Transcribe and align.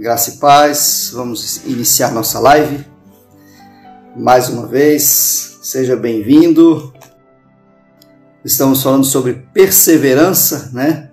Graça 0.00 0.30
e 0.30 0.36
paz, 0.38 1.10
vamos 1.12 1.58
iniciar 1.66 2.10
nossa 2.10 2.40
live. 2.40 2.86
Mais 4.16 4.48
uma 4.48 4.66
vez, 4.66 5.58
seja 5.60 5.94
bem-vindo. 5.94 6.90
Estamos 8.42 8.82
falando 8.82 9.04
sobre 9.04 9.46
perseverança, 9.52 10.70
né? 10.72 11.10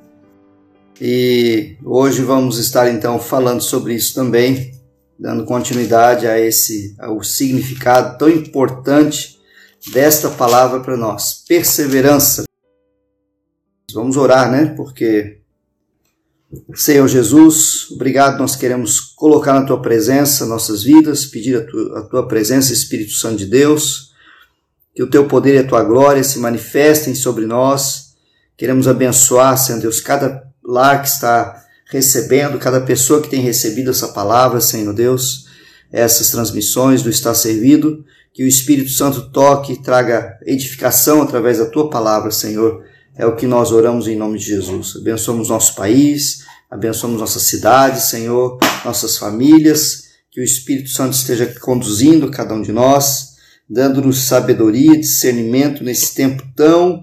E 1.02 1.75
hoje 1.84 2.21
vamos 2.21 2.59
estar 2.59 2.89
então 2.89 3.20
falando 3.20 3.59
sobre 3.59 3.93
isso 3.93 4.15
também, 4.15 4.71
dando 5.20 5.43
continuidade 5.43 6.25
a 6.25 6.39
esse 6.39 6.95
ao 6.97 7.21
significado 7.21 8.18
tão 8.18 8.29
importante 8.29 9.38
desta 9.91 10.29
palavra 10.29 10.79
para 10.79 10.95
nós, 10.95 11.43
perseverança. 11.45 12.46
Vamos 13.93 14.17
orar, 14.17 14.51
né? 14.51 14.73
Porque 14.75 15.39
Senhor 16.75 17.07
Jesus, 17.07 17.89
obrigado, 17.91 18.37
nós 18.37 18.55
queremos 18.55 19.00
colocar 19.00 19.54
na 19.54 19.65
tua 19.65 19.82
presença 19.82 20.46
nossas 20.46 20.83
vidas, 20.83 21.25
pedir 21.25 21.55
a 21.55 21.65
tua, 21.65 22.00
a 22.00 22.01
tua 22.04 22.27
presença, 22.27 22.73
Espírito 22.73 23.13
Santo 23.13 23.37
de 23.37 23.46
Deus, 23.46 24.11
que 24.93 25.01
o 25.01 25.10
teu 25.10 25.25
poder 25.25 25.55
e 25.55 25.60
a 25.60 25.68
tua 25.68 25.83
glória 25.83 26.23
se 26.23 26.37
manifestem 26.39 27.15
sobre 27.15 27.46
nós. 27.46 28.15
Queremos 28.57 28.89
abençoar, 28.89 29.57
Senhor 29.57 29.79
Deus, 29.79 30.01
cada 30.01 30.43
lar 30.61 31.01
que 31.01 31.07
está 31.07 31.63
recebendo, 31.89 32.59
cada 32.59 32.81
pessoa 32.81 33.22
que 33.22 33.30
tem 33.30 33.41
recebido 33.41 33.91
essa 33.91 34.09
palavra, 34.09 34.59
Senhor 34.59 34.94
Deus, 34.94 35.47
essas 35.91 36.30
transmissões 36.30 37.02
do 37.02 37.09
Está 37.09 37.33
Servido, 37.33 38.03
que 38.33 38.44
o 38.44 38.47
Espírito 38.47 38.91
Santo 38.91 39.30
toque 39.31 39.73
e 39.73 39.81
traga 39.81 40.38
edificação 40.45 41.22
através 41.22 41.59
da 41.59 41.66
tua 41.66 41.89
palavra, 41.89 42.31
Senhor 42.31 42.83
é 43.17 43.25
o 43.25 43.35
que 43.35 43.47
nós 43.47 43.71
oramos 43.71 44.07
em 44.07 44.16
nome 44.16 44.38
de 44.38 44.45
Jesus. 44.45 44.95
Abençoamos 44.95 45.49
nosso 45.49 45.75
país, 45.75 46.45
abençoamos 46.69 47.19
nossa 47.19 47.39
cidade, 47.39 48.01
Senhor, 48.01 48.59
nossas 48.85 49.17
famílias, 49.17 50.03
que 50.31 50.39
o 50.39 50.43
Espírito 50.43 50.89
Santo 50.89 51.13
esteja 51.13 51.47
conduzindo 51.59 52.29
cada 52.29 52.53
um 52.53 52.61
de 52.61 52.71
nós, 52.71 53.37
dando-nos 53.67 54.19
sabedoria, 54.19 54.99
discernimento 54.99 55.83
nesse 55.83 56.13
tempo 56.13 56.43
tão 56.55 57.01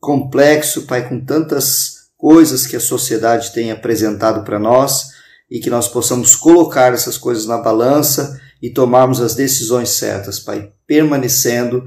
complexo, 0.00 0.82
Pai, 0.82 1.08
com 1.08 1.24
tantas 1.24 2.08
coisas 2.18 2.66
que 2.66 2.74
a 2.74 2.80
sociedade 2.80 3.52
tem 3.52 3.70
apresentado 3.70 4.44
para 4.44 4.58
nós 4.58 5.10
e 5.50 5.60
que 5.60 5.70
nós 5.70 5.86
possamos 5.86 6.34
colocar 6.34 6.92
essas 6.92 7.16
coisas 7.16 7.46
na 7.46 7.58
balança 7.58 8.40
e 8.60 8.70
tomarmos 8.70 9.20
as 9.20 9.34
decisões 9.34 9.90
certas, 9.90 10.40
Pai, 10.40 10.72
permanecendo 10.86 11.84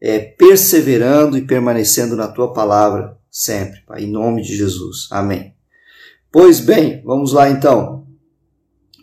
é, 0.00 0.18
perseverando 0.18 1.36
e 1.36 1.46
permanecendo 1.46 2.16
na 2.16 2.28
tua 2.28 2.52
palavra 2.52 3.16
sempre, 3.30 3.80
Pai, 3.86 4.04
em 4.04 4.10
nome 4.10 4.42
de 4.42 4.56
Jesus. 4.56 5.06
Amém. 5.10 5.54
Pois 6.32 6.60
bem, 6.60 7.02
vamos 7.04 7.32
lá 7.32 7.50
então. 7.50 8.06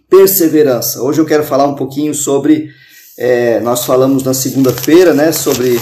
Perseverança. 0.10 1.02
Hoje 1.02 1.20
eu 1.20 1.26
quero 1.26 1.44
falar 1.44 1.68
um 1.68 1.76
pouquinho 1.76 2.14
sobre. 2.14 2.70
É, 3.18 3.60
nós 3.60 3.86
falamos 3.86 4.24
na 4.24 4.34
segunda-feira, 4.34 5.14
né, 5.14 5.32
sobre. 5.32 5.78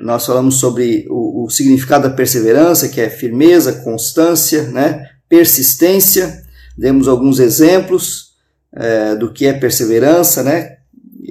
Nós 0.00 0.24
falamos 0.24 0.60
sobre 0.60 1.06
o, 1.10 1.44
o, 1.44 1.50
significado 1.50 2.08
da 2.08 2.14
perseverança, 2.14 2.88
que 2.88 3.00
é 3.00 3.10
firmeza, 3.10 3.80
constância, 3.82 4.68
né, 4.68 5.08
persistência. 5.28 6.44
Demos 6.76 7.08
alguns 7.08 7.40
exemplos 7.40 8.34
é, 8.72 9.16
do 9.16 9.32
que 9.32 9.46
é 9.46 9.52
perseverança, 9.52 10.44
né, 10.44 10.77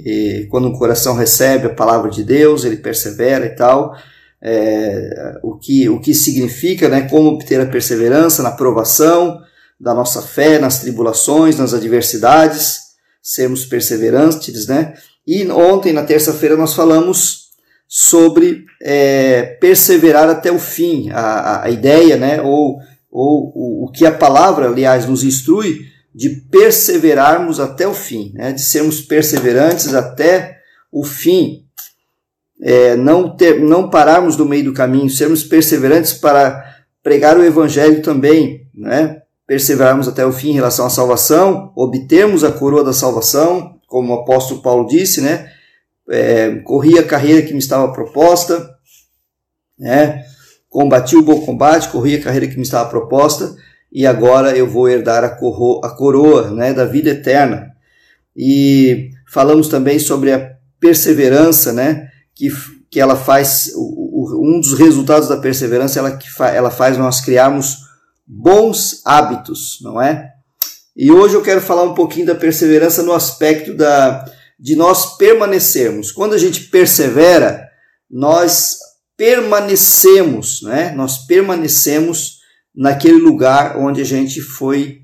e 0.10 0.46
quando 0.46 0.70
o 0.70 0.78
coração 0.78 1.16
recebe 1.16 1.68
a 1.68 1.74
palavra 1.76 2.10
de 2.10 2.24
Deus, 2.24 2.64
ele 2.64 2.78
persevera 2.78 3.46
e 3.46 3.50
tal. 3.50 3.94
É, 4.42 5.38
o, 5.44 5.58
que, 5.58 5.90
o 5.90 6.00
que 6.00 6.14
significa, 6.14 6.88
né, 6.88 7.10
como 7.10 7.32
obter 7.32 7.60
a 7.60 7.66
perseverança 7.66 8.42
na 8.42 8.52
provação 8.52 9.38
da 9.78 9.94
nossa 9.94 10.22
fé, 10.22 10.60
nas 10.60 10.80
tribulações, 10.80 11.58
nas 11.58 11.74
adversidades, 11.74 12.80
sermos 13.22 13.66
perseverantes, 13.66 14.66
né? 14.66 14.94
E 15.28 15.46
ontem, 15.52 15.92
na 15.92 16.04
terça-feira, 16.04 16.56
nós 16.56 16.74
falamos 16.74 17.48
sobre 17.86 18.64
é, 18.82 19.58
perseverar 19.60 20.30
até 20.30 20.50
o 20.50 20.60
fim, 20.60 21.10
a, 21.12 21.64
a 21.66 21.70
ideia, 21.70 22.16
né, 22.16 22.42
ou, 22.42 22.80
ou 23.12 23.52
o, 23.54 23.86
o 23.86 23.92
que 23.92 24.06
a 24.06 24.12
palavra, 24.12 24.68
aliás, 24.68 25.06
nos 25.06 25.26
instrui 25.26 25.82
de 26.18 26.32
perseverarmos 26.32 27.60
até 27.60 27.88
o 27.88 27.94
fim, 27.94 28.32
né? 28.34 28.52
de 28.52 28.62
sermos 28.62 29.02
perseverantes 29.02 29.94
até 29.94 30.58
o 30.92 31.04
fim, 31.04 31.64
é, 32.60 32.96
não, 32.96 33.38
ter, 33.38 33.60
não 33.60 33.88
pararmos 33.88 34.36
do 34.36 34.44
meio 34.44 34.64
do 34.64 34.74
caminho, 34.74 35.12
sermos 35.12 35.44
perseverantes 35.44 36.14
para 36.14 36.76
pregar 37.04 37.38
o 37.38 37.44
evangelho 37.44 38.02
também, 38.02 38.68
né? 38.74 39.22
perseverarmos 39.46 40.08
até 40.08 40.26
o 40.26 40.32
fim 40.32 40.50
em 40.50 40.56
relação 40.56 40.88
à 40.88 40.90
salvação, 40.90 41.72
obtermos 41.76 42.44
a 42.44 42.52
coroa 42.52 42.84
da 42.84 42.94
salvação, 42.94 43.80
como 43.86 44.12
o 44.12 44.22
apóstolo 44.22 44.64
Paulo 44.64 44.88
disse, 44.88 45.22
né? 45.22 45.52
É, 46.10 46.56
corri 46.64 46.98
a 46.98 47.04
carreira 47.04 47.44
que 47.44 47.54
me 47.54 47.60
estava 47.60 47.94
proposta, 47.94 48.68
né? 49.78 50.26
combati 50.68 51.16
o 51.16 51.22
bom 51.22 51.46
combate, 51.46 51.90
corri 51.90 52.16
a 52.16 52.24
carreira 52.24 52.48
que 52.48 52.56
me 52.56 52.64
estava 52.64 52.90
proposta, 52.90 53.56
e 53.92 54.06
agora 54.06 54.56
eu 54.56 54.68
vou 54.68 54.90
herdar 54.90 55.24
a, 55.24 55.30
coro 55.30 55.82
a 55.84 55.90
coroa 55.90 56.52
né, 56.52 56.74
da 56.74 56.86
vida 56.86 57.10
eterna. 57.10 57.74
E 58.36 59.12
falamos 59.32 59.68
também 59.68 59.98
sobre 59.98 60.32
a 60.32 60.56
perseverança, 60.80 61.74
né, 61.74 62.10
que, 62.36 62.50
que 62.90 63.00
ela 63.00 63.16
faz, 63.16 63.72
um 63.76 64.60
dos 64.60 64.74
resultados 64.74 65.28
da 65.28 65.38
perseverança 65.38 66.00
ela, 66.00 66.12
que 66.16 66.30
fa, 66.30 66.50
ela 66.50 66.70
faz 66.70 66.98
nós 66.98 67.22
criarmos 67.22 67.78
bons 68.26 69.02
hábitos, 69.06 69.80
não 69.82 70.02
é? 70.02 70.34
E 70.96 71.12
hoje 71.12 71.36
eu 71.36 71.42
quero 71.42 71.62
falar 71.62 71.84
um 71.84 71.94
pouquinho 71.94 72.26
da 72.26 72.36
perseverança 72.36 73.04
no 73.04 73.14
aspecto 73.14 73.74
da, 73.74 74.26
de 74.60 74.76
nós 74.76 75.18
permanecermos. 75.18 76.12
Quando 76.12 76.34
a 76.34 76.38
gente 76.38 76.66
persevera, 76.66 77.68
nós 78.10 78.80
permanecemos, 79.16 80.62
né? 80.64 80.92
Nós 80.92 81.26
permanecemos 81.26 82.37
naquele 82.78 83.18
lugar 83.18 83.76
onde 83.80 84.02
a 84.02 84.06
gente 84.06 84.40
foi 84.40 85.02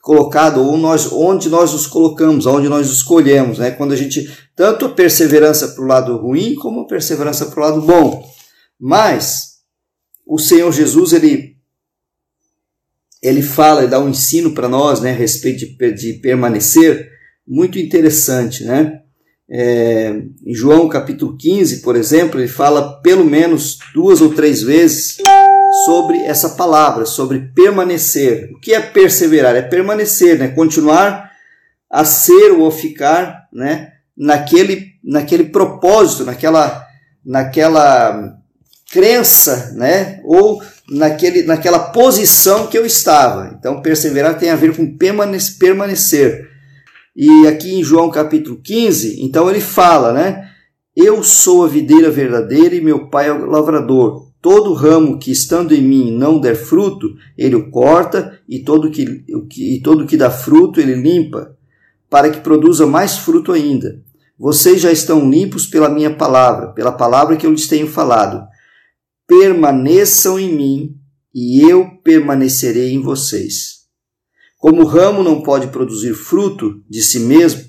colocado 0.00 0.62
ou 0.62 0.78
nós 0.78 1.12
onde 1.12 1.50
nós 1.50 1.72
nos 1.72 1.86
colocamos, 1.86 2.46
onde 2.46 2.68
nós 2.68 2.88
escolhemos, 2.88 3.58
né? 3.58 3.70
Quando 3.70 3.92
a 3.92 3.96
gente 3.96 4.26
tanto 4.56 4.86
a 4.86 4.88
perseverança 4.88 5.68
para 5.68 5.84
o 5.84 5.86
lado 5.86 6.16
ruim 6.16 6.54
como 6.54 6.80
a 6.80 6.86
perseverança 6.86 7.46
para 7.46 7.60
o 7.60 7.62
lado 7.62 7.82
bom. 7.82 8.26
Mas 8.80 9.58
o 10.26 10.38
Senhor 10.38 10.72
Jesus 10.72 11.12
ele 11.12 11.54
ele 13.22 13.42
fala 13.42 13.84
e 13.84 13.88
dá 13.88 13.98
um 13.98 14.10
ensino 14.10 14.52
para 14.52 14.68
nós, 14.68 15.00
né, 15.00 15.10
a 15.10 15.14
respeito 15.14 15.60
de, 15.60 15.92
de 15.94 16.12
permanecer, 16.20 17.10
muito 17.46 17.78
interessante, 17.78 18.64
né? 18.64 19.00
É, 19.48 20.22
em 20.44 20.54
João 20.54 20.88
capítulo 20.88 21.36
15, 21.36 21.80
por 21.82 21.96
exemplo, 21.96 22.40
ele 22.40 22.48
fala 22.48 23.00
pelo 23.02 23.24
menos 23.24 23.78
duas 23.94 24.20
ou 24.22 24.34
três 24.34 24.62
vezes 24.62 25.18
sobre 25.84 26.18
essa 26.18 26.50
palavra, 26.50 27.06
sobre 27.06 27.50
permanecer. 27.54 28.50
O 28.52 28.60
que 28.60 28.74
é 28.74 28.80
perseverar? 28.80 29.54
É 29.56 29.62
permanecer, 29.62 30.38
né? 30.38 30.48
continuar 30.48 31.30
a 31.90 32.04
ser 32.04 32.52
ou 32.52 32.70
ficar 32.70 33.48
né? 33.52 33.92
naquele, 34.16 34.92
naquele 35.02 35.44
propósito, 35.44 36.24
naquela, 36.24 36.86
naquela 37.24 38.36
crença, 38.90 39.72
né? 39.74 40.20
ou 40.24 40.62
naquele, 40.90 41.42
naquela 41.42 41.78
posição 41.78 42.66
que 42.66 42.78
eu 42.78 42.84
estava. 42.84 43.54
Então, 43.58 43.82
perseverar 43.82 44.38
tem 44.38 44.50
a 44.50 44.56
ver 44.56 44.74
com 44.74 44.96
permanecer. 44.96 46.48
E 47.16 47.46
aqui 47.46 47.74
em 47.74 47.84
João 47.84 48.10
capítulo 48.10 48.60
15, 48.60 49.22
então 49.22 49.48
ele 49.48 49.60
fala, 49.60 50.12
né? 50.12 50.50
Eu 50.96 51.22
sou 51.22 51.64
a 51.64 51.68
videira 51.68 52.10
verdadeira 52.10 52.74
e 52.74 52.80
meu 52.80 53.08
pai 53.08 53.28
é 53.28 53.32
o 53.32 53.46
lavrador. 53.46 54.28
Todo 54.44 54.74
ramo 54.74 55.18
que 55.18 55.30
estando 55.30 55.72
em 55.72 55.80
mim 55.80 56.10
não 56.10 56.38
der 56.38 56.54
fruto, 56.54 57.16
ele 57.34 57.54
o 57.54 57.70
corta, 57.70 58.38
e 58.46 58.58
todo 58.58 58.90
que, 58.90 59.24
e 59.56 59.80
todo 59.80 60.06
que 60.06 60.18
dá 60.18 60.30
fruto, 60.30 60.78
ele 60.78 60.94
limpa, 60.94 61.56
para 62.10 62.28
que 62.28 62.40
produza 62.40 62.86
mais 62.86 63.16
fruto 63.16 63.52
ainda. 63.52 64.02
Vocês 64.38 64.82
já 64.82 64.92
estão 64.92 65.30
limpos 65.30 65.66
pela 65.66 65.88
minha 65.88 66.14
palavra, 66.14 66.74
pela 66.74 66.92
palavra 66.92 67.38
que 67.38 67.46
eu 67.46 67.50
lhes 67.52 67.66
tenho 67.66 67.86
falado. 67.86 68.46
Permaneçam 69.26 70.38
em 70.38 70.54
mim, 70.54 70.96
e 71.34 71.62
eu 71.62 71.96
permanecerei 72.04 72.92
em 72.92 73.00
vocês. 73.00 73.86
Como 74.58 74.82
o 74.82 74.86
ramo 74.86 75.22
não 75.22 75.40
pode 75.40 75.68
produzir 75.68 76.12
fruto 76.12 76.84
de 76.86 77.00
si 77.00 77.20
mesmo, 77.20 77.64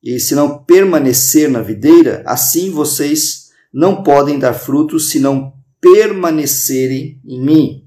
e 0.00 0.20
se 0.20 0.36
não 0.36 0.62
permanecer 0.62 1.50
na 1.50 1.60
videira, 1.60 2.22
assim 2.24 2.70
vocês 2.70 3.48
não 3.72 4.04
podem 4.04 4.38
dar 4.38 4.54
frutos 4.54 5.10
se 5.10 5.18
não 5.18 5.53
permanecerem 5.84 7.20
em 7.26 7.40
mim. 7.44 7.84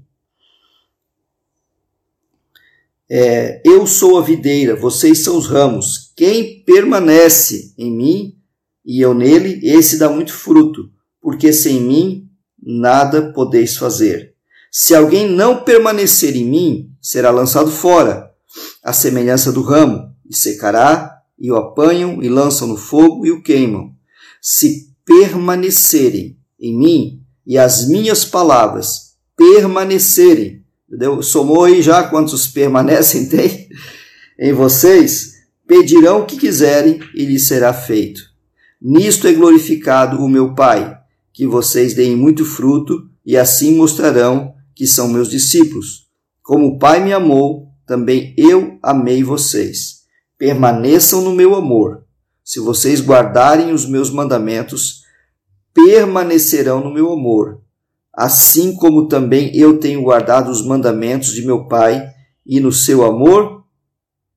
É, 3.10 3.60
eu 3.64 3.88
sou 3.88 4.18
a 4.18 4.22
videira, 4.22 4.76
vocês 4.76 5.24
são 5.24 5.36
os 5.36 5.48
ramos. 5.48 6.12
Quem 6.14 6.62
permanece 6.62 7.74
em 7.76 7.90
mim 7.90 8.38
e 8.86 9.00
eu 9.00 9.12
nele, 9.12 9.60
esse 9.64 9.98
dá 9.98 10.08
muito 10.08 10.32
fruto, 10.32 10.88
porque 11.20 11.52
sem 11.52 11.80
mim 11.80 12.30
nada 12.62 13.32
podeis 13.32 13.76
fazer. 13.76 14.32
Se 14.70 14.94
alguém 14.94 15.28
não 15.28 15.64
permanecer 15.64 16.36
em 16.36 16.44
mim, 16.44 16.92
será 17.02 17.30
lançado 17.30 17.70
fora, 17.70 18.30
à 18.84 18.92
semelhança 18.92 19.50
do 19.50 19.62
ramo, 19.62 20.14
e 20.30 20.36
secará, 20.36 21.20
e 21.36 21.50
o 21.50 21.56
apanham, 21.56 22.22
e 22.22 22.28
lançam 22.28 22.68
no 22.68 22.76
fogo, 22.76 23.26
e 23.26 23.32
o 23.32 23.42
queimam. 23.42 23.92
Se 24.40 24.94
permanecerem 25.04 26.38
em 26.60 26.78
mim, 26.78 27.17
e 27.48 27.56
as 27.56 27.88
minhas 27.88 28.26
palavras 28.26 29.14
permanecerem, 29.34 30.62
entendeu? 30.86 31.22
Somou 31.22 31.64
aí 31.64 31.80
já 31.80 32.02
quantos 32.02 32.46
permanecem 32.46 33.26
tem 33.30 33.70
em 34.38 34.52
vocês, 34.52 35.32
pedirão 35.66 36.20
o 36.20 36.26
que 36.26 36.36
quiserem, 36.36 37.00
e 37.14 37.24
lhes 37.24 37.48
será 37.48 37.72
feito. 37.72 38.20
Nisto 38.80 39.26
é 39.26 39.32
glorificado 39.32 40.22
o 40.22 40.28
meu 40.28 40.54
Pai, 40.54 40.96
que 41.32 41.46
vocês 41.46 41.94
deem 41.94 42.14
muito 42.14 42.44
fruto, 42.44 43.08
e 43.26 43.36
assim 43.36 43.74
mostrarão 43.74 44.54
que 44.74 44.86
são 44.86 45.08
meus 45.08 45.28
discípulos. 45.28 46.06
Como 46.42 46.66
o 46.66 46.78
Pai 46.78 47.02
me 47.02 47.12
amou, 47.12 47.68
também 47.86 48.34
eu 48.36 48.78
amei 48.82 49.24
vocês. 49.24 50.02
Permaneçam 50.38 51.20
no 51.22 51.34
meu 51.34 51.54
amor. 51.56 52.04
Se 52.44 52.60
vocês 52.60 53.00
guardarem 53.00 53.72
os 53.72 53.84
meus 53.84 54.10
mandamentos, 54.10 55.02
permanecerão 55.84 56.80
no 56.80 56.92
meu 56.92 57.12
amor, 57.12 57.60
assim 58.12 58.74
como 58.74 59.06
também 59.06 59.56
eu 59.56 59.78
tenho 59.78 60.02
guardado 60.02 60.50
os 60.50 60.66
mandamentos 60.66 61.32
de 61.32 61.46
meu 61.46 61.68
Pai, 61.68 62.12
e 62.44 62.58
no 62.58 62.72
seu 62.72 63.04
amor 63.04 63.64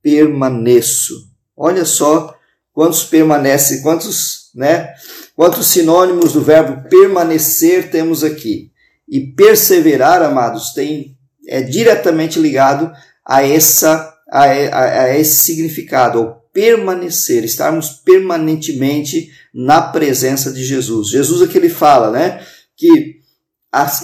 permaneço. 0.02 1.14
Olha 1.56 1.84
só 1.84 2.34
quantos 2.72 3.04
permanece, 3.04 3.82
quantos, 3.82 4.50
né? 4.54 4.92
Quantos 5.34 5.66
sinônimos 5.66 6.32
do 6.34 6.42
verbo 6.42 6.88
permanecer 6.88 7.90
temos 7.90 8.22
aqui? 8.22 8.70
E 9.08 9.32
perseverar, 9.32 10.22
amados, 10.22 10.72
tem 10.72 11.16
é 11.48 11.60
diretamente 11.60 12.38
ligado 12.38 12.92
a 13.26 13.42
essa 13.42 14.12
a, 14.30 14.44
a, 14.44 15.02
a 15.04 15.18
esse 15.18 15.36
significado, 15.36 16.18
ao 16.18 16.42
permanecer, 16.52 17.44
estarmos 17.44 17.90
permanentemente 17.90 19.30
na 19.52 19.82
presença 19.82 20.52
de 20.52 20.64
Jesus. 20.64 21.08
Jesus 21.08 21.42
é 21.42 21.50
que 21.50 21.58
ele 21.58 21.68
fala, 21.68 22.10
né? 22.10 22.40
Que 22.76 23.20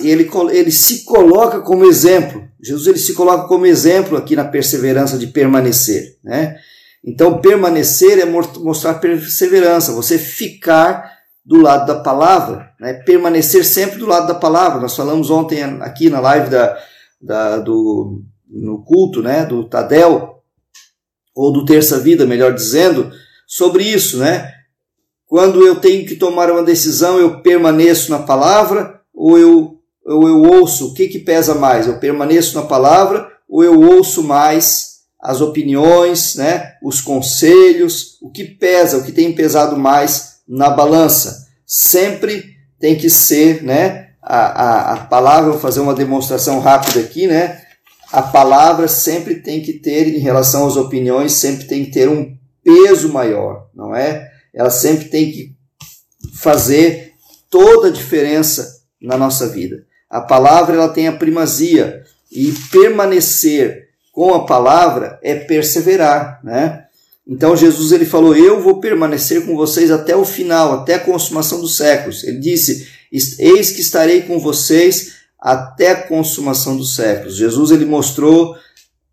ele, 0.02 0.28
ele 0.50 0.70
se 0.70 1.04
coloca 1.04 1.60
como 1.60 1.86
exemplo. 1.86 2.46
Jesus 2.60 2.86
ele 2.86 2.98
se 2.98 3.14
coloca 3.14 3.46
como 3.46 3.66
exemplo 3.66 4.16
aqui 4.16 4.34
na 4.34 4.44
perseverança 4.44 5.16
de 5.16 5.28
permanecer, 5.28 6.18
né? 6.24 6.56
Então, 7.04 7.40
permanecer 7.40 8.18
é 8.18 8.24
mostrar 8.24 8.94
perseverança, 8.94 9.92
você 9.92 10.18
ficar 10.18 11.18
do 11.44 11.62
lado 11.62 11.86
da 11.86 12.00
palavra, 12.00 12.70
né? 12.78 12.92
permanecer 12.92 13.64
sempre 13.64 13.98
do 13.98 14.06
lado 14.06 14.26
da 14.26 14.34
palavra. 14.34 14.80
Nós 14.80 14.94
falamos 14.94 15.30
ontem 15.30 15.62
aqui 15.62 16.10
na 16.10 16.20
live 16.20 16.50
da, 16.50 16.78
da, 17.18 17.56
do, 17.58 18.22
no 18.46 18.84
culto 18.84 19.22
né? 19.22 19.46
do 19.46 19.66
Tadel, 19.66 20.42
ou 21.34 21.52
do 21.52 21.64
Terça 21.64 21.98
Vida, 21.98 22.26
melhor 22.26 22.52
dizendo, 22.52 23.10
sobre 23.46 23.84
isso. 23.84 24.18
Né? 24.18 24.52
Quando 25.28 25.64
eu 25.64 25.76
tenho 25.76 26.06
que 26.06 26.16
tomar 26.16 26.50
uma 26.50 26.62
decisão, 26.62 27.20
eu 27.20 27.42
permaneço 27.42 28.10
na 28.10 28.20
palavra 28.20 28.98
ou 29.14 29.38
eu, 29.38 29.76
ou 30.06 30.26
eu 30.26 30.40
ouço? 30.40 30.88
O 30.88 30.94
que, 30.94 31.06
que 31.06 31.18
pesa 31.18 31.54
mais? 31.54 31.86
Eu 31.86 31.98
permaneço 31.98 32.58
na 32.58 32.66
palavra 32.66 33.30
ou 33.46 33.62
eu 33.62 33.78
ouço 33.78 34.22
mais 34.22 35.00
as 35.20 35.42
opiniões, 35.42 36.34
né? 36.36 36.76
os 36.82 37.02
conselhos? 37.02 38.16
O 38.22 38.30
que 38.30 38.42
pesa, 38.42 38.96
o 38.96 39.04
que 39.04 39.12
tem 39.12 39.34
pesado 39.34 39.76
mais 39.76 40.38
na 40.48 40.70
balança. 40.70 41.46
Sempre 41.66 42.56
tem 42.80 42.96
que 42.96 43.10
ser, 43.10 43.62
né? 43.62 44.08
A, 44.22 44.38
a, 44.38 44.92
a 44.94 44.96
palavra, 45.04 45.50
vou 45.50 45.60
fazer 45.60 45.80
uma 45.80 45.94
demonstração 45.94 46.58
rápida 46.60 47.00
aqui, 47.00 47.26
né? 47.26 47.60
A 48.10 48.22
palavra 48.22 48.88
sempre 48.88 49.36
tem 49.36 49.60
que 49.60 49.74
ter, 49.74 50.08
em 50.08 50.18
relação 50.18 50.66
às 50.66 50.76
opiniões, 50.76 51.32
sempre 51.32 51.66
tem 51.66 51.84
que 51.84 51.90
ter 51.90 52.08
um 52.08 52.34
peso 52.64 53.12
maior, 53.12 53.66
não 53.74 53.94
é? 53.94 54.27
Ela 54.58 54.70
sempre 54.70 55.04
tem 55.04 55.30
que 55.30 55.54
fazer 56.34 57.14
toda 57.48 57.86
a 57.86 57.92
diferença 57.92 58.82
na 59.00 59.16
nossa 59.16 59.48
vida. 59.48 59.86
A 60.10 60.20
palavra 60.20 60.74
ela 60.74 60.88
tem 60.88 61.06
a 61.06 61.16
primazia 61.16 62.02
e 62.32 62.52
permanecer 62.72 63.90
com 64.10 64.34
a 64.34 64.44
palavra 64.44 65.16
é 65.22 65.36
perseverar, 65.36 66.40
né? 66.42 66.86
Então 67.24 67.56
Jesus 67.56 67.92
ele 67.92 68.04
falou: 68.04 68.34
Eu 68.34 68.60
vou 68.60 68.80
permanecer 68.80 69.46
com 69.46 69.54
vocês 69.54 69.92
até 69.92 70.16
o 70.16 70.24
final, 70.24 70.72
até 70.72 70.94
a 70.94 71.04
consumação 71.04 71.60
dos 71.60 71.76
séculos. 71.76 72.24
Ele 72.24 72.40
disse: 72.40 72.88
Eis 73.12 73.70
que 73.70 73.80
estarei 73.80 74.22
com 74.22 74.40
vocês 74.40 75.18
até 75.38 75.92
a 75.92 76.02
consumação 76.08 76.76
dos 76.76 76.96
séculos. 76.96 77.36
Jesus 77.36 77.70
ele 77.70 77.84
mostrou 77.84 78.56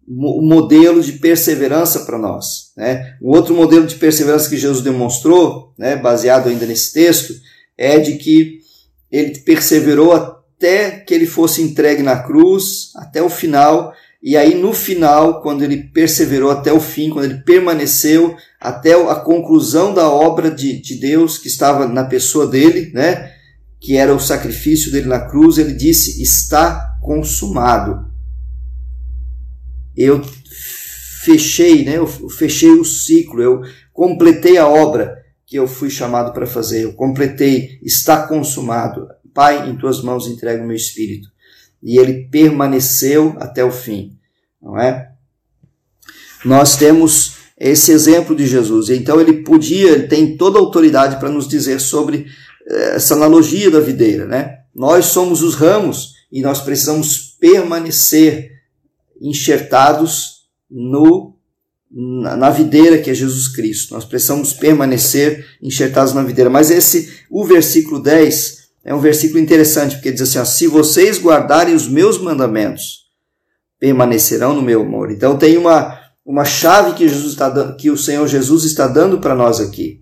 o 0.07 0.41
modelo 0.41 1.03
de 1.03 1.13
perseverança 1.13 1.99
para 1.99 2.17
nós. 2.17 2.64
Né? 2.75 3.15
O 3.21 3.35
outro 3.35 3.55
modelo 3.55 3.87
de 3.87 3.95
perseverança 3.95 4.49
que 4.49 4.57
Jesus 4.57 4.83
demonstrou, 4.83 5.73
né, 5.77 5.95
baseado 5.95 6.49
ainda 6.49 6.65
nesse 6.65 6.93
texto, 6.93 7.33
é 7.77 7.99
de 7.99 8.17
que 8.17 8.59
ele 9.11 9.39
perseverou 9.39 10.13
até 10.13 10.91
que 10.91 11.13
ele 11.13 11.25
fosse 11.25 11.61
entregue 11.61 12.03
na 12.03 12.17
cruz, 12.23 12.91
até 12.95 13.21
o 13.21 13.29
final, 13.29 13.93
e 14.25 14.35
aí, 14.35 14.55
no 14.55 14.73
final, 14.73 15.39
quando 15.43 15.63
ele 15.63 15.83
perseverou 15.83 16.49
até 16.49 16.73
o 16.73 16.79
fim, 16.79 17.11
quando 17.11 17.25
ele 17.25 17.43
permaneceu 17.43 18.35
até 18.59 18.93
a 18.93 19.13
conclusão 19.13 19.93
da 19.93 20.09
obra 20.09 20.49
de, 20.49 20.81
de 20.81 20.95
Deus 20.95 21.37
que 21.37 21.47
estava 21.47 21.87
na 21.87 22.05
pessoa 22.05 22.47
dele, 22.47 22.91
né? 22.91 23.31
Que 23.79 23.95
era 23.95 24.15
o 24.15 24.19
sacrifício 24.19 24.91
dele 24.91 25.07
na 25.07 25.19
cruz, 25.19 25.59
ele 25.59 25.73
disse: 25.73 26.23
Está 26.23 26.97
consumado. 27.03 28.11
Eu 29.95 30.19
fechei, 31.25 31.83
né? 31.83 31.97
Eu 31.97 32.07
fechei 32.07 32.69
o 32.69 32.85
ciclo, 32.85 33.41
eu 33.41 33.61
completei 33.91 34.57
a 34.57 34.67
obra 34.67 35.17
que 35.45 35.57
eu 35.57 35.67
fui 35.67 35.89
chamado 35.89 36.31
para 36.33 36.45
fazer. 36.45 36.83
Eu 36.83 36.93
completei, 36.93 37.79
está 37.81 38.27
consumado. 38.27 39.07
Pai, 39.33 39.69
em 39.69 39.75
tuas 39.75 40.01
mãos 40.01 40.27
entrego 40.27 40.63
o 40.63 40.67
meu 40.67 40.75
espírito 40.75 41.27
e 41.83 41.99
ele 41.99 42.27
permaneceu 42.29 43.35
até 43.37 43.63
o 43.63 43.71
fim, 43.71 44.17
não 44.61 44.79
é? 44.79 45.11
Nós 46.43 46.77
temos 46.77 47.35
esse 47.57 47.91
exemplo 47.91 48.35
de 48.35 48.47
Jesus. 48.47 48.89
Então 48.89 49.19
ele 49.19 49.43
podia, 49.43 49.91
ele 49.91 50.07
tem 50.07 50.37
toda 50.37 50.57
a 50.57 50.61
autoridade 50.61 51.19
para 51.19 51.29
nos 51.29 51.47
dizer 51.47 51.79
sobre 51.79 52.27
eh, 52.67 52.95
essa 52.95 53.13
analogia 53.13 53.69
da 53.69 53.79
videira, 53.79 54.25
né? 54.25 54.59
Nós 54.73 55.07
somos 55.07 55.41
os 55.41 55.55
ramos 55.55 56.15
e 56.31 56.41
nós 56.41 56.61
precisamos 56.61 57.35
permanecer 57.39 58.51
enxertados 59.21 60.34
no 60.69 61.35
na 61.97 62.49
videira 62.49 62.97
que 62.97 63.09
é 63.09 63.13
Jesus 63.13 63.47
Cristo. 63.47 63.93
Nós 63.93 64.03
precisamos 64.03 64.51
permanecer 64.51 65.45
enxertados 65.61 66.13
na 66.13 66.23
videira. 66.23 66.49
Mas 66.49 66.69
esse 66.69 67.21
o 67.29 67.45
versículo 67.45 68.01
10 68.01 68.65
é 68.83 68.93
um 68.93 68.99
versículo 68.99 69.39
interessante, 69.39 69.95
porque 69.95 70.11
diz 70.11 70.21
assim: 70.21 70.39
ó, 70.39 70.45
se 70.45 70.67
vocês 70.67 71.17
guardarem 71.17 71.73
os 71.73 71.87
meus 71.87 72.17
mandamentos, 72.17 73.05
permanecerão 73.79 74.53
no 74.53 74.61
meu 74.61 74.81
amor. 74.81 75.11
Então 75.11 75.37
tem 75.37 75.57
uma, 75.57 75.99
uma 76.25 76.43
chave 76.43 76.93
que, 76.93 77.07
Jesus 77.07 77.33
está, 77.33 77.73
que 77.73 77.89
o 77.89 77.97
Senhor 77.97 78.27
Jesus 78.27 78.63
está 78.63 78.87
dando 78.87 79.19
para 79.19 79.35
nós 79.35 79.59
aqui. 79.59 80.01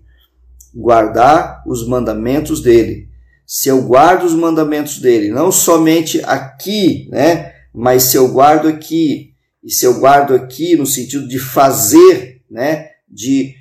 Guardar 0.74 1.62
os 1.66 1.86
mandamentos 1.86 2.60
dele. 2.60 3.08
Se 3.46 3.68
eu 3.68 3.82
guardo 3.82 4.24
os 4.24 4.34
mandamentos 4.34 4.98
dele, 4.98 5.28
não 5.28 5.52
somente 5.52 6.20
aqui, 6.24 7.08
né? 7.10 7.52
Mas 7.72 8.04
se 8.04 8.16
eu 8.16 8.28
guardo 8.28 8.66
aqui, 8.66 9.33
e 9.64 9.70
se 9.70 9.86
eu 9.86 9.98
guardo 9.98 10.34
aqui 10.34 10.76
no 10.76 10.84
sentido 10.84 11.26
de 11.26 11.38
fazer, 11.38 12.42
né? 12.50 12.90
De 13.08 13.54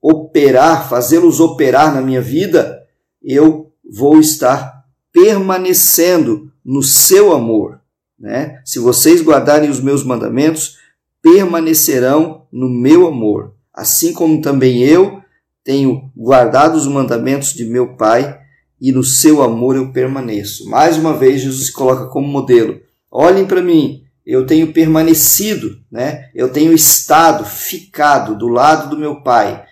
operar, 0.00 0.88
fazê-los 0.88 1.40
operar 1.40 1.94
na 1.94 2.02
minha 2.02 2.20
vida, 2.20 2.78
eu 3.22 3.72
vou 3.90 4.20
estar 4.20 4.84
permanecendo 5.10 6.52
no 6.64 6.82
seu 6.82 7.32
amor. 7.32 7.80
Né? 8.18 8.60
Se 8.64 8.78
vocês 8.78 9.22
guardarem 9.22 9.70
os 9.70 9.80
meus 9.80 10.04
mandamentos, 10.04 10.76
permanecerão 11.22 12.46
no 12.52 12.68
meu 12.68 13.06
amor, 13.06 13.54
assim 13.72 14.12
como 14.12 14.40
também 14.40 14.82
eu 14.82 15.22
tenho 15.64 16.10
guardado 16.16 16.76
os 16.76 16.86
mandamentos 16.86 17.52
de 17.52 17.64
meu 17.64 17.96
Pai 17.96 18.38
e 18.80 18.92
no 18.92 19.02
seu 19.02 19.42
amor 19.42 19.76
eu 19.76 19.92
permaneço. 19.92 20.68
Mais 20.68 20.96
uma 20.96 21.14
vez, 21.14 21.40
Jesus 21.40 21.70
coloca 21.70 22.06
como 22.06 22.28
modelo. 22.28 22.80
Olhem 23.10 23.46
para 23.46 23.62
mim, 23.62 24.04
eu 24.28 24.44
tenho 24.44 24.74
permanecido, 24.74 25.80
né? 25.90 26.28
eu 26.34 26.50
tenho 26.50 26.74
estado, 26.74 27.46
ficado 27.46 28.36
do 28.36 28.46
lado 28.46 28.90
do 28.90 28.98
meu 28.98 29.22
Pai 29.22 29.64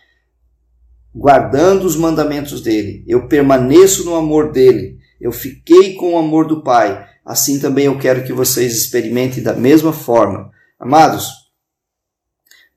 guardando 1.14 1.84
os 1.84 1.96
mandamentos 1.96 2.62
dele, 2.62 3.02
eu 3.06 3.26
permaneço 3.26 4.04
no 4.04 4.14
amor 4.14 4.52
dele, 4.52 4.98
eu 5.18 5.32
fiquei 5.32 5.94
com 5.94 6.14
o 6.14 6.18
amor 6.18 6.46
do 6.46 6.62
Pai, 6.62 7.06
assim 7.24 7.58
também 7.58 7.86
eu 7.86 7.98
quero 7.98 8.24
que 8.24 8.32
vocês 8.32 8.76
experimentem 8.76 9.42
da 9.42 9.54
mesma 9.54 9.94
forma. 9.94 10.50
Amados, 10.78 11.30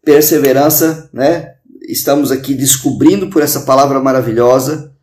perseverança, 0.03 1.09
né? 1.13 1.55
Estamos 1.81 2.31
aqui 2.31 2.53
descobrindo 2.53 3.29
por 3.29 3.41
essa 3.41 3.61
palavra 3.61 3.99
maravilhosa 3.99 4.95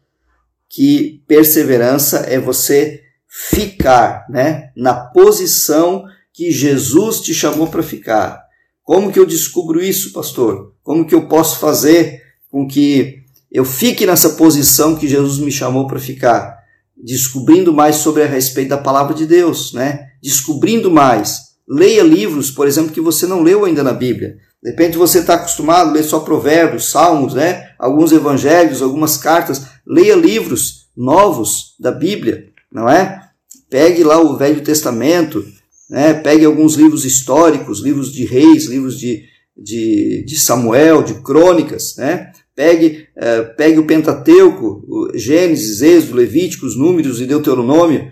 que 0.68 1.23
perseverança 1.28 2.21
é 2.21 2.38
você 2.38 3.02
ficar, 3.28 4.25
né? 4.30 4.71
Na 4.75 4.95
posição 4.95 6.04
que 6.37 6.52
Jesus 6.52 7.23
te 7.23 7.33
chamou 7.33 7.69
para 7.69 7.83
ficar. 7.83 8.45
Como 8.85 9.11
que 9.11 9.19
eu 9.19 9.25
descubro 9.25 9.83
isso, 9.83 10.12
pastor? 10.12 10.75
Como 10.83 11.07
que 11.07 11.14
eu 11.14 11.26
posso 11.26 11.59
fazer 11.59 12.23
com 12.50 12.69
que 12.69 13.23
eu 13.50 13.64
fique 13.64 14.05
nessa 14.05 14.31
posição 14.31 14.97
que 14.97 15.09
Jesus 15.09 15.38
me 15.38 15.50
chamou 15.50 15.87
para 15.87 15.99
ficar? 15.99 16.59
Descobrindo 16.95 17.73
mais 17.73 17.97
sobre 17.97 18.23
a 18.23 18.26
respeito 18.26 18.69
da 18.69 18.76
palavra 18.76 19.14
de 19.14 19.25
Deus, 19.25 19.73
né? 19.73 20.09
Descobrindo 20.23 20.90
mais. 20.90 21.57
Leia 21.66 22.02
livros, 22.02 22.50
por 22.50 22.69
exemplo, 22.69 22.93
que 22.93 23.00
você 23.00 23.26
não 23.26 23.43
leu 23.43 23.64
ainda 23.64 23.83
na 23.83 23.95
Bíblia. 23.95 24.37
De 24.62 24.71
repente 24.71 24.99
você 24.99 25.21
está 25.21 25.35
acostumado 25.35 25.88
a 25.88 25.93
ler 25.93 26.05
só 26.05 26.21
provérbios, 26.21 26.90
salmos, 26.90 27.33
né? 27.33 27.71
alguns 27.78 28.12
evangelhos, 28.12 28.83
algumas 28.83 29.16
cartas. 29.16 29.62
Leia 29.87 30.14
livros 30.14 30.88
novos 30.95 31.75
da 31.81 31.90
Bíblia, 31.90 32.50
não 32.71 32.87
é? 32.88 33.23
Pegue 33.71 34.05
lá 34.05 34.21
o 34.21 34.37
Velho 34.37 34.62
Testamento, 34.62 35.43
né? 35.88 36.14
pegue 36.14 36.45
alguns 36.45 36.75
livros 36.75 37.05
históricos, 37.05 37.81
livros 37.81 38.12
de 38.12 38.25
reis, 38.25 38.66
livros 38.66 38.99
de, 38.99 39.25
de, 39.57 40.25
de 40.26 40.38
Samuel, 40.38 41.02
de 41.02 41.14
crônicas, 41.23 41.97
né? 41.97 42.33
Pegue, 42.55 43.07
uh, 43.19 43.55
pegue 43.55 43.78
o 43.78 43.87
Pentateuco, 43.87 44.83
o 44.88 45.11
Gênesis, 45.14 45.83
Êxodo, 45.83 46.16
Levíticos, 46.16 46.75
Números 46.75 47.21
e 47.21 47.26
Deuteronômio, 47.26 48.11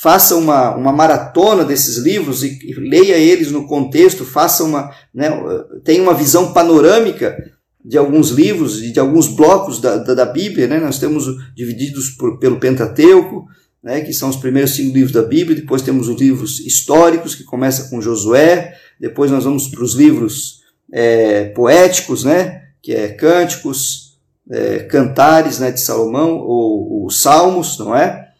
faça 0.00 0.34
uma, 0.34 0.74
uma 0.74 0.92
maratona 0.92 1.64
desses 1.64 1.98
livros 1.98 2.42
e, 2.42 2.58
e 2.64 2.74
leia 2.74 3.16
eles 3.16 3.52
no 3.52 3.66
contexto, 3.68 4.24
faça 4.24 4.64
uma, 4.64 4.90
né, 5.14 5.30
tenha 5.84 6.02
uma 6.02 6.12
visão 6.12 6.52
panorâmica 6.52 7.36
de 7.84 7.98
alguns 7.98 8.30
livros 8.30 8.82
e 8.82 8.90
de 8.90 8.98
alguns 8.98 9.28
blocos 9.28 9.80
da, 9.80 9.98
da, 9.98 10.14
da 10.14 10.24
Bíblia, 10.24 10.66
né? 10.66 10.80
nós 10.80 10.98
temos 10.98 11.26
divididos 11.54 12.10
por, 12.10 12.38
pelo 12.38 12.58
Pentateuco, 12.58 13.44
né, 13.84 14.00
que 14.00 14.14
são 14.14 14.30
os 14.30 14.36
primeiros 14.36 14.70
cinco 14.70 14.94
livros 14.94 15.12
da 15.12 15.22
Bíblia, 15.22 15.60
depois 15.60 15.82
temos 15.82 16.08
os 16.08 16.18
livros 16.18 16.58
históricos, 16.60 17.34
que 17.34 17.44
começa 17.44 17.90
com 17.90 18.00
Josué, 18.00 18.74
depois 18.98 19.30
nós 19.30 19.44
vamos 19.44 19.68
para 19.68 19.84
os 19.84 19.94
livros 19.94 20.62
é, 20.90 21.50
poéticos, 21.50 22.24
né, 22.24 22.68
que 22.80 22.94
é 22.94 23.08
Cânticos, 23.08 24.18
é, 24.50 24.78
Cantares 24.84 25.58
né, 25.58 25.70
de 25.70 25.80
Salomão, 25.80 26.38
ou 26.38 27.04
os 27.04 27.20
Salmos, 27.20 27.78
não 27.78 27.94
é? 27.94 28.30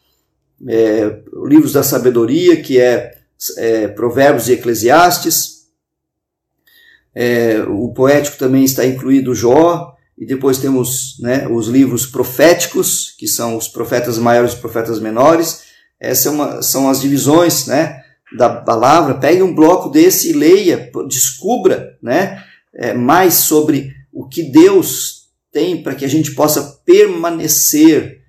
é? 0.66 1.20
Livros 1.46 1.74
da 1.74 1.82
Sabedoria, 1.82 2.62
que 2.62 2.80
é, 2.80 3.14
é 3.58 3.88
Provérbios 3.88 4.48
e 4.48 4.52
Eclesiastes. 4.52 5.66
É, 7.14 7.62
o 7.68 7.92
poético 7.92 8.38
também 8.38 8.64
está 8.64 8.84
incluído 8.86 9.34
Jó, 9.34 9.93
e 10.16 10.24
depois 10.24 10.58
temos 10.58 11.16
né, 11.20 11.46
os 11.48 11.66
livros 11.66 12.06
proféticos, 12.06 13.14
que 13.18 13.26
são 13.26 13.56
os 13.56 13.66
profetas 13.66 14.16
maiores 14.16 14.52
e 14.52 14.54
os 14.54 14.60
profetas 14.60 15.00
menores. 15.00 15.62
Essas 16.00 16.32
é 16.38 16.62
são 16.62 16.88
as 16.88 17.00
divisões 17.00 17.66
né, 17.66 18.00
da 18.36 18.48
palavra. 18.48 19.14
Pegue 19.14 19.42
um 19.42 19.54
bloco 19.54 19.88
desse 19.88 20.30
e 20.30 20.32
leia, 20.32 20.90
descubra 21.08 21.96
né, 22.00 22.42
é, 22.74 22.94
mais 22.94 23.34
sobre 23.34 23.92
o 24.12 24.28
que 24.28 24.44
Deus 24.44 25.24
tem 25.52 25.82
para 25.82 25.94
que 25.94 26.04
a 26.04 26.08
gente 26.08 26.32
possa 26.32 26.80
permanecer 26.84 28.22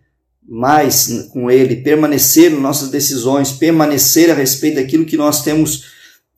mais 0.48 1.28
com 1.32 1.50
Ele, 1.50 1.78
permanecer 1.78 2.52
nas 2.52 2.60
nossas 2.60 2.90
decisões, 2.90 3.52
permanecer 3.52 4.30
a 4.30 4.36
respeito 4.36 4.76
daquilo 4.76 5.06
que 5.06 5.18
nós 5.18 5.44
temos 5.44 5.86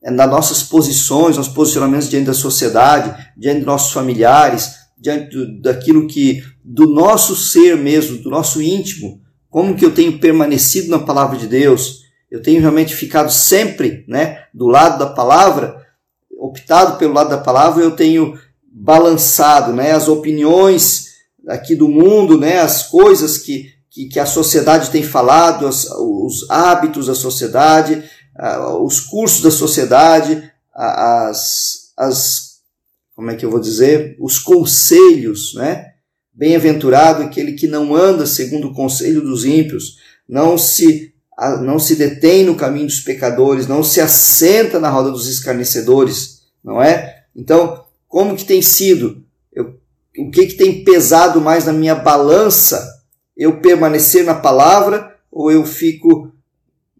é, 0.02 0.10
nas 0.10 0.30
nossas 0.30 0.62
posições, 0.62 1.36
nos 1.36 1.48
posicionamentos 1.48 2.08
diante 2.08 2.26
da 2.26 2.34
sociedade, 2.34 3.32
diante 3.36 3.58
dos 3.58 3.66
nossos 3.66 3.92
familiares, 3.92 4.78
diante 5.00 5.30
do, 5.30 5.60
daquilo 5.60 6.06
que, 6.06 6.42
do 6.64 6.86
nosso 6.86 7.36
ser 7.36 7.76
mesmo, 7.76 8.18
do 8.18 8.30
nosso 8.30 8.60
íntimo, 8.60 9.20
como 9.48 9.74
que 9.74 9.84
eu 9.84 9.94
tenho 9.94 10.18
permanecido 10.18 10.90
na 10.90 10.98
palavra 10.98 11.38
de 11.38 11.46
Deus, 11.46 12.02
eu 12.30 12.42
tenho 12.42 12.60
realmente 12.60 12.94
ficado 12.94 13.30
sempre, 13.30 14.04
né, 14.06 14.44
do 14.52 14.66
lado 14.66 14.98
da 14.98 15.06
palavra, 15.06 15.76
optado 16.38 16.98
pelo 16.98 17.14
lado 17.14 17.30
da 17.30 17.38
palavra, 17.38 17.82
eu 17.82 17.92
tenho 17.92 18.38
balançado, 18.70 19.72
né, 19.72 19.92
as 19.92 20.08
opiniões 20.08 21.08
aqui 21.48 21.74
do 21.74 21.88
mundo, 21.88 22.38
né, 22.38 22.60
as 22.60 22.82
coisas 22.82 23.38
que, 23.38 23.72
que, 23.90 24.06
que 24.06 24.20
a 24.20 24.26
sociedade 24.26 24.90
tem 24.90 25.02
falado, 25.02 25.66
as, 25.66 25.86
os 25.90 26.48
hábitos 26.50 27.06
da 27.06 27.14
sociedade, 27.14 28.04
os 28.80 29.00
cursos 29.00 29.42
da 29.42 29.50
sociedade, 29.50 30.50
as, 30.74 31.92
as 31.96 32.47
como 33.18 33.32
é 33.32 33.34
que 33.34 33.44
eu 33.44 33.50
vou 33.50 33.58
dizer, 33.58 34.16
os 34.20 34.38
conselhos, 34.38 35.52
né? 35.54 35.86
Bem-aventurado 36.32 37.20
aquele 37.20 37.54
que 37.54 37.66
não 37.66 37.96
anda 37.96 38.24
segundo 38.24 38.68
o 38.68 38.72
conselho 38.72 39.20
dos 39.20 39.44
ímpios, 39.44 39.96
não 40.28 40.56
se 40.56 41.12
não 41.60 41.80
se 41.80 41.96
detém 41.96 42.44
no 42.44 42.54
caminho 42.54 42.86
dos 42.86 43.00
pecadores, 43.00 43.66
não 43.66 43.82
se 43.82 44.00
assenta 44.00 44.78
na 44.78 44.88
roda 44.88 45.10
dos 45.10 45.26
escarnecedores, 45.26 46.42
não 46.62 46.80
é? 46.80 47.24
Então, 47.34 47.84
como 48.06 48.36
que 48.36 48.44
tem 48.44 48.62
sido? 48.62 49.24
Eu, 49.52 49.80
o 50.16 50.30
que 50.30 50.46
que 50.46 50.54
tem 50.54 50.84
pesado 50.84 51.40
mais 51.40 51.64
na 51.64 51.72
minha 51.72 51.96
balança? 51.96 53.02
Eu 53.36 53.60
permanecer 53.60 54.24
na 54.24 54.36
palavra 54.36 55.12
ou 55.28 55.50
eu 55.50 55.64
fico 55.64 56.32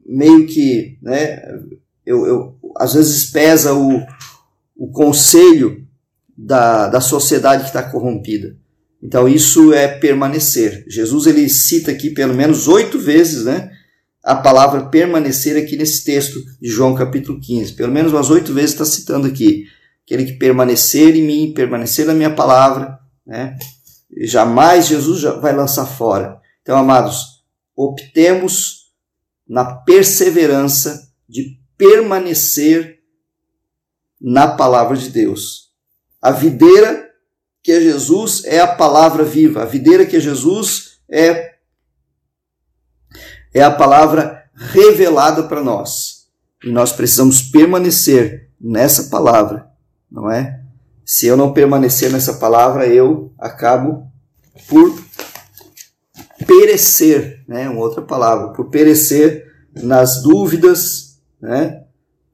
meio 0.04 0.48
que, 0.48 0.98
né? 1.00 1.40
Eu, 2.04 2.26
eu 2.26 2.56
às 2.76 2.94
vezes 2.94 3.26
pesa 3.26 3.72
o, 3.72 4.04
o 4.76 4.90
conselho 4.90 5.86
da, 6.38 6.86
da 6.86 7.00
sociedade 7.00 7.62
que 7.62 7.70
está 7.70 7.82
corrompida. 7.82 8.56
Então 9.02 9.28
isso 9.28 9.72
é 9.72 9.88
permanecer. 9.88 10.84
Jesus 10.88 11.26
ele 11.26 11.48
cita 11.48 11.90
aqui 11.90 12.10
pelo 12.10 12.32
menos 12.32 12.68
oito 12.68 12.98
vezes, 12.98 13.44
né? 13.44 13.72
A 14.22 14.36
palavra 14.36 14.86
permanecer 14.86 15.56
aqui 15.56 15.76
nesse 15.76 16.04
texto 16.04 16.38
de 16.60 16.68
João 16.68 16.94
capítulo 16.94 17.40
15. 17.40 17.72
Pelo 17.72 17.92
menos 17.92 18.12
umas 18.12 18.30
oito 18.30 18.52
vezes 18.54 18.70
está 18.70 18.84
citando 18.84 19.26
aqui. 19.26 19.64
Aquele 20.04 20.24
que 20.24 20.32
permanecer 20.34 21.16
em 21.16 21.22
mim, 21.22 21.52
permanecer 21.54 22.06
na 22.06 22.14
minha 22.14 22.34
palavra, 22.34 22.98
né? 23.26 23.56
Jamais 24.22 24.86
Jesus 24.86 25.22
vai 25.40 25.54
lançar 25.54 25.86
fora. 25.86 26.40
Então, 26.62 26.78
amados, 26.78 27.42
optemos 27.76 28.88
na 29.46 29.64
perseverança 29.64 31.10
de 31.28 31.58
permanecer 31.76 32.98
na 34.20 34.48
palavra 34.48 34.96
de 34.96 35.10
Deus. 35.10 35.67
A 36.20 36.30
videira 36.30 37.08
que 37.62 37.72
é 37.72 37.80
Jesus 37.80 38.44
é 38.44 38.60
a 38.60 38.66
palavra 38.66 39.24
viva. 39.24 39.62
A 39.62 39.66
videira 39.66 40.06
que 40.06 40.16
é 40.16 40.20
Jesus 40.20 40.98
é, 41.08 41.54
é 43.52 43.62
a 43.62 43.70
palavra 43.70 44.44
revelada 44.54 45.44
para 45.44 45.62
nós. 45.62 46.28
E 46.64 46.70
nós 46.70 46.92
precisamos 46.92 47.42
permanecer 47.42 48.50
nessa 48.60 49.04
palavra, 49.04 49.70
não 50.10 50.30
é? 50.30 50.60
Se 51.04 51.26
eu 51.26 51.36
não 51.36 51.52
permanecer 51.52 52.10
nessa 52.10 52.34
palavra, 52.34 52.86
eu 52.86 53.32
acabo 53.38 54.10
por 54.68 55.00
perecer, 56.46 57.44
né? 57.46 57.68
Uma 57.68 57.80
outra 57.80 58.02
palavra, 58.02 58.52
por 58.52 58.70
perecer 58.70 59.46
nas 59.74 60.22
dúvidas, 60.22 61.20
né? 61.40 61.84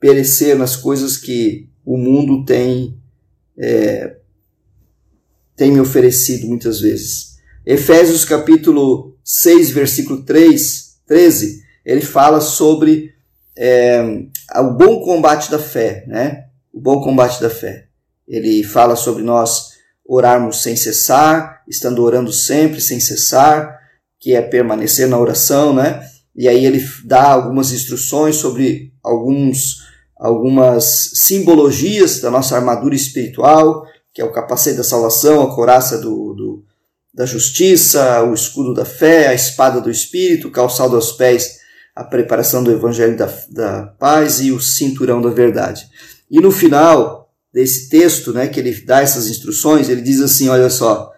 Perecer 0.01 0.57
nas 0.57 0.75
coisas 0.75 1.17
que 1.17 1.69
o 1.85 1.99
mundo 1.99 2.45
tem 2.45 2.99
é, 3.59 4.17
tem 5.57 5.73
me 5.73 5.81
oferecido 5.81 6.47
muitas 6.47 6.81
vezes. 6.81 7.37
Efésios 7.65 8.25
capítulo 8.25 9.17
6, 9.25 9.71
versículo 9.71 10.23
3, 10.23 10.99
13, 11.07 11.63
ele 11.85 12.01
fala 12.01 12.41
sobre 12.41 13.15
é, 13.57 14.03
o 14.57 14.71
bom 14.73 15.01
combate 15.01 15.51
da 15.51 15.59
fé, 15.59 16.05
né? 16.07 16.45
O 16.73 16.81
bom 16.81 17.01
combate 17.03 17.41
da 17.41 17.49
fé. 17.49 17.87
Ele 18.27 18.63
fala 18.65 18.97
sobre 18.97 19.23
nós 19.23 19.75
orarmos 20.05 20.63
sem 20.63 20.77
cessar, 20.77 21.63
estando 21.69 22.03
orando 22.03 22.33
sempre 22.33 22.81
sem 22.81 23.01
cessar, 23.01 23.79
que 24.19 24.35
é 24.35 24.43
permanecer 24.43 25.09
na 25.09 25.19
oração, 25.19 25.75
né? 25.75 26.07
E 26.35 26.49
aí 26.49 26.65
ele 26.65 26.85
dá 27.05 27.31
algumas 27.31 27.73
instruções 27.73 28.37
sobre 28.37 28.93
alguns 29.03 29.84
algumas 30.17 31.11
simbologias 31.15 32.21
da 32.21 32.31
nossa 32.31 32.57
armadura 32.57 32.95
espiritual, 32.95 33.85
que 34.13 34.23
é 34.23 34.25
o 34.25 34.33
capacete 34.33 34.77
da 34.77 34.85
salvação, 34.85 35.43
a 35.43 35.55
coraça 35.55 35.99
do, 35.99 36.35
do, 36.35 36.65
da 37.13 37.27
justiça, 37.27 38.23
o 38.23 38.33
escudo 38.33 38.73
da 38.73 38.85
fé, 38.85 39.29
a 39.29 39.35
espada 39.35 39.81
do 39.81 39.91
espírito, 39.91 40.49
o 40.49 40.53
calçado 40.53 40.95
aos 40.95 41.13
pés, 41.13 41.59
a 41.95 42.05
preparação 42.05 42.63
do 42.63 42.71
evangelho 42.71 43.17
da, 43.17 43.27
da 43.51 43.87
paz 43.99 44.41
e 44.41 44.53
o 44.53 44.61
cinturão 44.61 45.21
da 45.21 45.31
verdade. 45.31 45.89
E 46.31 46.41
no 46.41 46.51
final 46.51 47.33
desse 47.53 47.89
texto, 47.89 48.33
né, 48.33 48.49
que 48.49 48.59
ele 48.59 48.73
dá 48.81 49.01
essas 49.01 49.29
instruções, 49.29 49.89
ele 49.89 50.01
diz 50.01 50.21
assim, 50.21 50.49
olha 50.49 50.71
só, 50.71 51.13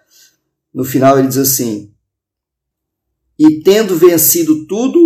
no 0.73 0.83
final 0.83 1.17
ele 1.17 1.27
diz 1.27 1.37
assim, 1.37 1.91
e 3.39 3.61
tendo 3.61 3.95
vencido 3.95 4.65
tudo, 4.67 5.01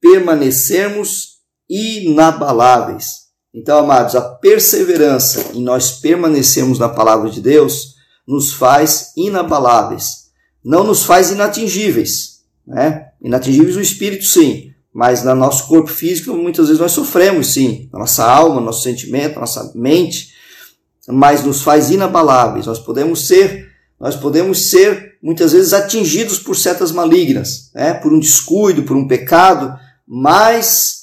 permanecermos 0.00 1.37
inabaláveis. 1.68 3.28
Então, 3.54 3.78
amados, 3.78 4.14
a 4.14 4.20
perseverança 4.20 5.52
em 5.54 5.62
nós 5.62 5.92
permanecermos 5.92 6.78
na 6.78 6.88
palavra 6.88 7.30
de 7.30 7.40
Deus 7.40 7.94
nos 8.26 8.52
faz 8.52 9.12
inabaláveis. 9.16 10.28
Não 10.64 10.84
nos 10.84 11.02
faz 11.02 11.30
inatingíveis. 11.30 12.40
Né? 12.66 13.06
Inatingíveis 13.22 13.76
o 13.76 13.80
espírito, 13.80 14.24
sim, 14.24 14.72
mas 14.92 15.24
no 15.24 15.34
nosso 15.34 15.66
corpo 15.66 15.90
físico 15.90 16.34
muitas 16.34 16.66
vezes 16.66 16.80
nós 16.80 16.92
sofremos 16.92 17.52
sim, 17.54 17.88
na 17.92 18.00
nossa 18.00 18.24
alma, 18.24 18.60
nosso 18.60 18.82
sentimento, 18.82 19.40
nossa 19.40 19.72
mente, 19.74 20.34
mas 21.08 21.42
nos 21.42 21.62
faz 21.62 21.90
inabaláveis. 21.90 22.66
Nós 22.66 22.78
podemos 22.78 23.26
ser, 23.26 23.70
nós 23.98 24.14
podemos 24.14 24.70
ser 24.70 25.16
muitas 25.22 25.52
vezes 25.52 25.72
atingidos 25.72 26.38
por 26.38 26.54
setas 26.54 26.92
malignas, 26.92 27.70
né? 27.74 27.94
por 27.94 28.12
um 28.12 28.18
descuido, 28.18 28.82
por 28.82 28.96
um 28.96 29.08
pecado, 29.08 29.78
mas 30.06 30.97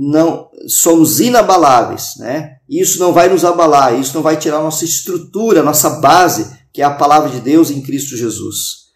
não 0.00 0.48
somos 0.68 1.18
inabaláveis, 1.18 2.14
né? 2.18 2.58
Isso 2.68 3.00
não 3.00 3.12
vai 3.12 3.28
nos 3.28 3.44
abalar, 3.44 3.98
isso 3.98 4.14
não 4.14 4.22
vai 4.22 4.36
tirar 4.36 4.62
nossa 4.62 4.84
estrutura, 4.84 5.60
nossa 5.60 5.98
base, 5.98 6.56
que 6.72 6.80
é 6.80 6.84
a 6.84 6.94
palavra 6.94 7.28
de 7.30 7.40
Deus 7.40 7.68
em 7.68 7.82
Cristo 7.82 8.16
Jesus. 8.16 8.90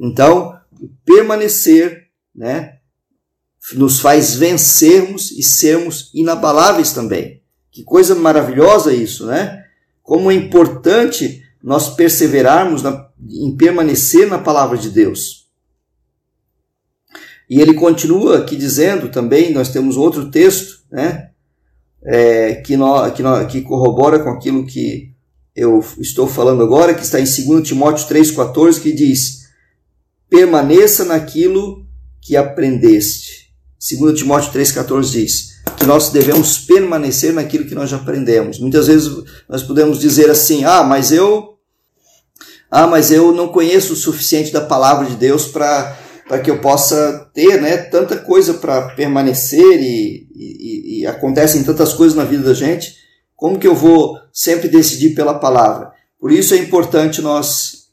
Então, 0.00 0.58
permanecer, 1.04 2.08
né, 2.34 2.78
nos 3.74 4.00
faz 4.00 4.36
vencermos 4.36 5.32
e 5.32 5.42
sermos 5.42 6.10
inabaláveis 6.14 6.92
também. 6.92 7.42
Que 7.70 7.84
coisa 7.84 8.14
maravilhosa 8.14 8.94
isso, 8.94 9.26
né? 9.26 9.62
Como 10.02 10.30
é 10.30 10.34
importante 10.34 11.42
nós 11.62 11.90
perseverarmos 11.90 12.82
na, 12.82 13.10
em 13.28 13.54
permanecer 13.54 14.26
na 14.26 14.38
palavra 14.38 14.78
de 14.78 14.88
Deus. 14.88 15.47
E 17.48 17.60
ele 17.60 17.74
continua 17.74 18.38
aqui 18.38 18.56
dizendo 18.56 19.08
também, 19.08 19.52
nós 19.52 19.70
temos 19.70 19.96
outro 19.96 20.30
texto, 20.30 20.80
né? 20.90 21.30
É, 22.04 22.54
que, 22.56 22.76
no, 22.76 23.10
que, 23.10 23.22
no, 23.22 23.46
que 23.46 23.60
corrobora 23.62 24.20
com 24.20 24.30
aquilo 24.30 24.64
que 24.64 25.12
eu 25.54 25.82
estou 25.98 26.28
falando 26.28 26.62
agora, 26.62 26.94
que 26.94 27.02
está 27.02 27.18
em 27.18 27.24
2 27.24 27.66
Timóteo 27.66 28.06
3,14, 28.06 28.80
que 28.80 28.92
diz: 28.92 29.48
Permaneça 30.30 31.04
naquilo 31.04 31.84
que 32.20 32.36
aprendeste. 32.36 33.48
2 33.80 34.18
Timóteo 34.18 34.52
3,14 34.52 35.10
diz 35.10 35.58
que 35.76 35.86
nós 35.86 36.10
devemos 36.10 36.58
permanecer 36.58 37.32
naquilo 37.32 37.64
que 37.64 37.74
nós 37.74 37.90
já 37.90 37.96
aprendemos. 37.96 38.58
Muitas 38.58 38.86
vezes 38.86 39.10
nós 39.48 39.62
podemos 39.62 39.98
dizer 39.98 40.30
assim: 40.30 40.64
ah, 40.64 40.82
mas 40.82 41.12
eu. 41.12 41.56
Ah, 42.70 42.86
mas 42.86 43.10
eu 43.10 43.32
não 43.32 43.48
conheço 43.48 43.94
o 43.94 43.96
suficiente 43.96 44.52
da 44.52 44.60
palavra 44.60 45.06
de 45.06 45.16
Deus 45.16 45.46
para 45.46 45.96
para 46.28 46.40
que 46.40 46.50
eu 46.50 46.60
possa 46.60 47.30
ter 47.32 47.60
né, 47.60 47.78
tanta 47.78 48.18
coisa 48.18 48.54
para 48.54 48.90
permanecer 48.90 49.80
e, 49.80 50.28
e, 50.34 51.00
e 51.00 51.06
acontecem 51.06 51.64
tantas 51.64 51.94
coisas 51.94 52.16
na 52.16 52.24
vida 52.24 52.44
da 52.44 52.54
gente, 52.54 52.94
como 53.34 53.58
que 53.58 53.66
eu 53.66 53.74
vou 53.74 54.18
sempre 54.32 54.68
decidir 54.68 55.14
pela 55.14 55.38
palavra? 55.38 55.92
Por 56.20 56.30
isso 56.30 56.52
é 56.52 56.58
importante 56.58 57.22
nós 57.22 57.88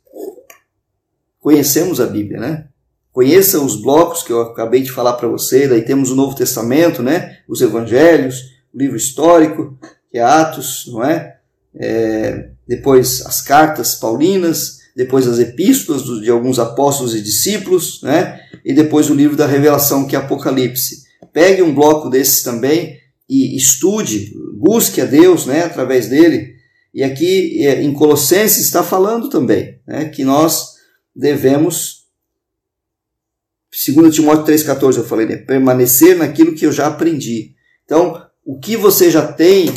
conhecermos 1.40 2.02
a 2.02 2.08
Bíblia, 2.08 2.40
né? 2.40 2.68
Conheça 3.12 3.62
os 3.62 3.80
blocos 3.82 4.24
que 4.24 4.34
eu 4.34 4.42
acabei 4.42 4.82
de 4.82 4.92
falar 4.92 5.14
para 5.14 5.30
você, 5.30 5.68
daí 5.68 5.84
temos 5.84 6.12
o 6.12 6.16
Novo 6.16 6.36
Testamento, 6.36 7.02
né? 7.02 7.38
Os 7.48 7.62
Evangelhos, 7.62 8.42
o 8.74 8.78
livro 8.78 8.98
histórico, 8.98 9.78
que 10.12 10.18
é 10.18 10.22
Atos, 10.22 10.86
não 10.92 11.04
é? 11.04 11.38
é 11.76 12.50
depois 12.68 13.26
as 13.26 13.42
cartas 13.42 13.96
paulinas, 13.96 14.75
depois 14.96 15.28
as 15.28 15.40
epístolas 15.40 16.04
de 16.22 16.30
alguns 16.30 16.58
apóstolos 16.58 17.14
e 17.14 17.22
discípulos, 17.22 18.02
né? 18.02 18.40
E 18.64 18.74
depois 18.74 19.10
o 19.10 19.14
livro 19.14 19.36
da 19.36 19.46
Revelação, 19.46 20.08
que 20.08 20.16
é 20.16 20.20
Apocalipse. 20.20 21.04
Pegue 21.34 21.62
um 21.62 21.76
bloco 21.76 22.10
desses 22.10 22.42
também 22.42 22.98
e 23.30 23.58
estude, 23.58 24.34
busque 24.58 25.02
a 25.02 25.06
Deus, 25.06 25.46
né? 25.46 25.64
Através 25.64 26.08
dele. 26.08 26.56
E 26.94 27.04
aqui 27.04 27.66
é, 27.66 27.84
em 27.84 27.92
Colossenses 27.94 28.64
está 28.64 28.82
falando 28.82 29.30
também, 29.30 29.80
né? 29.86 30.06
Que 30.06 30.24
nós 30.24 30.76
devemos 31.14 32.06
2 33.94 34.16
Timóteo 34.16 34.46
3,14 34.46 34.98
eu 34.98 35.04
falei, 35.04 35.26
né? 35.26 35.36
permanecer 35.36 36.18
naquilo 36.18 36.56
que 36.56 36.66
eu 36.66 36.72
já 36.72 36.88
aprendi. 36.88 37.54
Então, 37.84 38.26
o 38.46 38.58
que 38.58 38.78
você 38.78 39.12
já 39.12 39.28
tem 39.28 39.70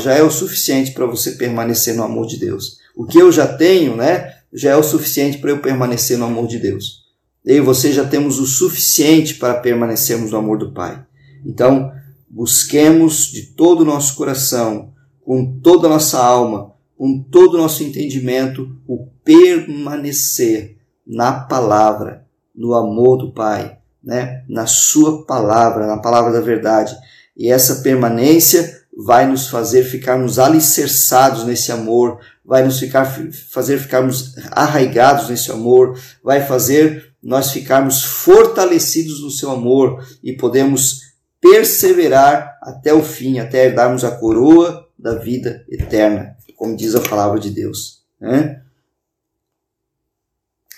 já 0.00 0.14
é 0.14 0.22
o 0.22 0.30
suficiente 0.30 0.92
para 0.92 1.06
você 1.06 1.32
permanecer 1.32 1.94
no 1.94 2.02
amor 2.02 2.26
de 2.26 2.38
Deus. 2.38 2.78
O 2.94 3.06
que 3.06 3.18
eu 3.18 3.32
já 3.32 3.46
tenho, 3.46 3.96
né? 3.96 4.35
Já 4.56 4.70
é 4.70 4.76
o 4.76 4.82
suficiente 4.82 5.36
para 5.36 5.50
eu 5.50 5.60
permanecer 5.60 6.16
no 6.16 6.24
amor 6.24 6.46
de 6.46 6.58
Deus. 6.58 7.04
Eu 7.44 7.56
e 7.56 7.60
você 7.60 7.92
já 7.92 8.06
temos 8.06 8.38
o 8.38 8.46
suficiente 8.46 9.34
para 9.34 9.60
permanecermos 9.60 10.32
no 10.32 10.38
amor 10.38 10.56
do 10.56 10.72
Pai. 10.72 11.04
Então, 11.44 11.92
busquemos 12.28 13.26
de 13.26 13.48
todo 13.54 13.82
o 13.82 13.84
nosso 13.84 14.16
coração, 14.16 14.94
com 15.22 15.60
toda 15.60 15.86
a 15.86 15.90
nossa 15.90 16.18
alma, 16.18 16.72
com 16.96 17.22
todo 17.22 17.54
o 17.54 17.58
nosso 17.58 17.82
entendimento, 17.82 18.74
o 18.88 19.06
permanecer 19.22 20.78
na 21.06 21.32
palavra, 21.32 22.26
no 22.54 22.72
amor 22.72 23.18
do 23.18 23.32
Pai, 23.32 23.76
né? 24.02 24.42
na 24.48 24.66
Sua 24.66 25.26
palavra, 25.26 25.86
na 25.86 25.98
palavra 25.98 26.32
da 26.32 26.40
verdade. 26.40 26.96
E 27.36 27.50
essa 27.50 27.82
permanência 27.82 28.86
vai 28.96 29.26
nos 29.26 29.48
fazer 29.48 29.84
ficarmos 29.84 30.38
alicerçados 30.38 31.44
nesse 31.44 31.70
amor, 31.70 32.18
vai 32.46 32.64
nos 32.64 32.78
ficar, 32.78 33.04
fazer 33.50 33.78
ficarmos 33.78 34.34
arraigados 34.52 35.28
nesse 35.28 35.50
amor, 35.50 35.98
vai 36.22 36.46
fazer 36.46 37.12
nós 37.22 37.50
ficarmos 37.50 38.04
fortalecidos 38.04 39.20
no 39.20 39.30
seu 39.30 39.50
amor 39.50 40.06
e 40.22 40.32
podemos 40.32 41.00
perseverar 41.40 42.56
até 42.62 42.94
o 42.94 43.02
fim, 43.02 43.40
até 43.40 43.70
darmos 43.70 44.04
a 44.04 44.12
coroa 44.12 44.86
da 44.96 45.16
vida 45.16 45.64
eterna, 45.68 46.36
como 46.56 46.76
diz 46.76 46.94
a 46.94 47.00
palavra 47.00 47.40
de 47.40 47.50
Deus. 47.50 48.02
Né? 48.20 48.62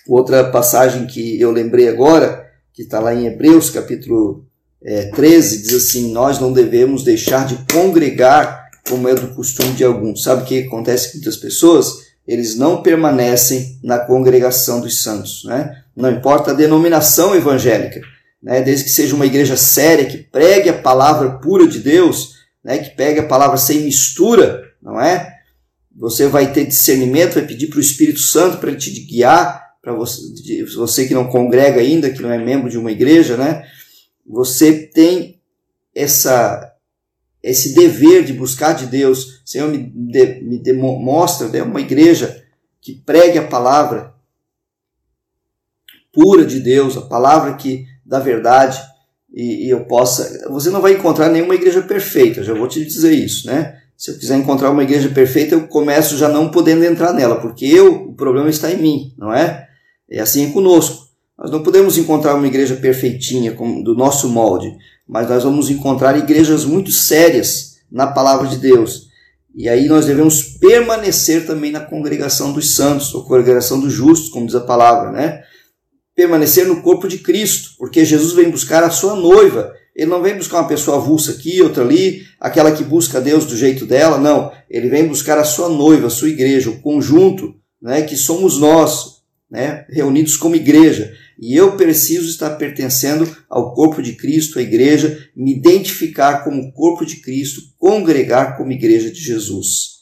Outra 0.07 0.51
passagem 0.51 1.07
que 1.07 1.39
eu 1.39 1.51
lembrei 1.51 1.89
agora, 1.89 2.51
que 2.73 2.83
está 2.83 2.99
lá 2.99 3.15
em 3.15 3.27
Hebreus 3.27 3.69
capítulo 3.69 4.49
é, 4.83 5.11
13 5.11 5.63
diz 5.63 5.75
assim: 5.75 6.13
Nós 6.13 6.39
não 6.39 6.53
devemos 6.53 7.05
deixar 7.05 7.47
de 7.47 7.57
congregar 7.73 8.58
como 8.89 9.09
é 9.09 9.15
do 9.15 9.29
costume 9.35 9.73
de 9.73 9.85
alguns. 9.85 10.23
Sabe 10.23 10.43
o 10.43 10.45
que 10.45 10.61
acontece 10.61 11.09
com 11.13 11.19
muitas 11.19 11.37
pessoas? 11.37 12.09
Eles 12.27 12.57
não 12.57 12.83
permanecem 12.83 13.79
na 13.83 13.99
congregação 13.99 14.81
dos 14.81 15.03
santos. 15.03 15.45
Né? 15.45 15.83
Não 15.97 16.11
importa 16.11 16.51
a 16.51 16.55
denominação 16.55 17.35
evangélica, 17.35 18.01
né? 18.43 18.61
desde 18.61 18.85
que 18.85 18.91
seja 18.91 19.15
uma 19.15 19.27
igreja 19.27 19.57
séria, 19.57 20.07
que 20.07 20.19
pregue 20.19 20.69
a 20.69 20.79
palavra 20.79 21.39
pura 21.39 21.67
de 21.67 21.81
Deus, 21.81 22.35
né? 22.63 22.79
que 22.79 22.91
pegue 22.91 23.21
a 23.21 23.27
palavra 23.27 23.57
sem 23.57 23.81
mistura, 23.81 24.63
não 24.83 25.01
é? 25.01 25.37
Você 25.97 26.29
vai 26.29 26.53
ter 26.53 26.65
discernimento, 26.65 27.35
vai 27.35 27.47
pedir 27.47 27.67
para 27.67 27.79
o 27.79 27.83
Espírito 27.83 28.21
Santo 28.21 28.59
para 28.59 28.75
te 28.75 28.91
guiar, 29.01 29.75
para 29.83 29.93
você, 29.93 30.21
você 30.77 31.07
que 31.07 31.15
não 31.15 31.27
congrega 31.27 31.81
ainda, 31.81 32.11
que 32.11 32.23
não 32.23 32.31
é 32.31 32.39
membro 32.39 32.71
de 32.71 32.79
uma 32.79 32.93
igreja, 32.93 33.37
né? 33.37 33.65
você 34.29 34.73
tem 34.73 35.41
essa 35.95 36.68
esse 37.43 37.75
dever 37.75 38.25
de 38.25 38.33
buscar 38.33 38.73
de 38.73 38.87
Deus. 38.87 39.43
Senhor, 39.45 39.69
me, 39.69 39.79
de, 39.79 40.41
me 40.43 40.59
demonstra 40.59 41.49
né, 41.49 41.63
uma 41.63 41.81
igreja 41.81 42.45
que 42.81 42.95
pregue 42.95 43.39
a 43.39 43.47
palavra 43.47 44.15
pura 46.13 46.45
de 46.45 46.61
Deus, 46.61 46.97
a 46.97 47.03
palavra 47.03 47.55
que 47.55 47.87
da 48.05 48.19
verdade, 48.19 48.81
e, 49.33 49.67
e, 49.67 49.71
eu 49.71 49.85
possa. 49.85 50.49
Você 50.51 50.71
não 50.71 50.81
vai 50.81 50.93
encontrar 50.95 51.29
nenhuma 51.29 51.55
igreja 51.55 51.83
perfeita, 51.83 52.43
já 52.43 52.55
vou 52.55 52.67
te 52.67 52.85
dizer 52.85 53.13
isso, 53.13 53.47
né? 53.47 53.79
Se 53.97 54.11
eu 54.11 54.19
quiser 54.19 54.37
encontrar 54.37 54.71
uma 54.71 54.83
igreja 54.83 55.09
perfeita, 55.11 55.55
eu 55.55 55.67
começo 55.69 56.17
já 56.17 56.29
não 56.29 56.51
podendo 56.51 56.85
entrar 56.85 57.13
nela, 57.13 57.41
porque 57.41 57.67
eu, 57.67 58.09
o 58.09 58.15
problema 58.15 58.49
está 58.49 58.71
em 58.71 58.79
mim, 58.79 59.15
não 59.19 59.33
é? 59.33 59.69
É 60.11 60.21
assim 60.21 60.51
conosco. 60.53 61.09
Nós 61.37 61.51
não 61.51 61.63
podemos 61.63 61.99
encontrar 61.99 62.35
uma 62.35 62.47
igreja 62.47 62.77
perfeitinha, 62.77 63.53
do 63.53 63.95
nosso 63.95 64.29
molde, 64.29 64.77
mas 65.09 65.29
nós 65.29 65.43
vamos 65.43 65.71
encontrar 65.71 66.19
igrejas 66.19 66.65
muito 66.65 66.93
sérias 66.93 67.79
na 67.91 68.07
palavra 68.07 68.47
de 68.47 68.59
Deus. 68.59 69.09
E 69.55 69.69
aí 69.69 69.89
nós 69.89 70.07
devemos 70.07 70.43
permanecer 70.43 71.47
também 71.47 71.73
na 71.73 71.81
congregação 71.81 72.53
dos 72.53 72.77
santos, 72.77 73.15
ou 73.15 73.25
congregação 73.25 73.81
dos 73.81 73.93
justos, 73.93 74.29
como 74.29 74.47
diz 74.47 74.55
a 74.55 74.61
palavra, 74.61 75.11
né? 75.11 75.43
Permanecer 76.15 76.67
no 76.67 76.83
corpo 76.83 77.09
de 77.09 77.19
Cristo, 77.19 77.71
porque 77.79 78.05
Jesus 78.05 78.35
vem 78.35 78.51
buscar 78.51 78.85
a 78.85 78.91
sua 78.91 79.17
noiva. 79.17 79.73
Ele 79.97 80.11
não 80.11 80.23
vem 80.23 80.37
buscar 80.37 80.61
uma 80.61 80.69
pessoa 80.69 80.99
avulsa 80.99 81.33
aqui, 81.33 81.61
outra 81.61 81.83
ali, 81.83 82.23
aquela 82.39 82.71
que 82.71 82.85
busca 82.85 83.21
Deus 83.21 83.47
do 83.47 83.57
jeito 83.57 83.85
dela, 83.85 84.19
não. 84.19 84.53
Ele 84.71 84.89
vem 84.89 85.09
buscar 85.09 85.39
a 85.39 85.45
sua 85.45 85.69
noiva, 85.69 86.07
a 86.07 86.11
sua 86.11 86.29
igreja, 86.29 86.71
o 86.71 86.81
conjunto, 86.81 87.57
né, 87.83 88.03
que 88.03 88.17
somos 88.17 88.59
nós, 88.59 89.23
né, 89.51 89.87
reunidos 89.89 90.37
como 90.37 90.55
igreja. 90.55 91.13
E 91.39 91.55
eu 91.55 91.77
preciso 91.77 92.29
estar 92.29 92.51
pertencendo 92.51 93.29
ao 93.49 93.73
corpo 93.73 94.03
de 94.03 94.15
Cristo, 94.15 94.59
à 94.59 94.63
igreja, 94.63 95.29
me 95.37 95.57
identificar 95.57 96.43
como 96.43 96.73
corpo 96.73 97.07
de 97.07 97.17
Cristo, 97.17 97.63
congregar 97.79 98.57
como 98.57 98.73
igreja 98.73 99.11
de 99.11 99.21
Jesus. 99.21 99.99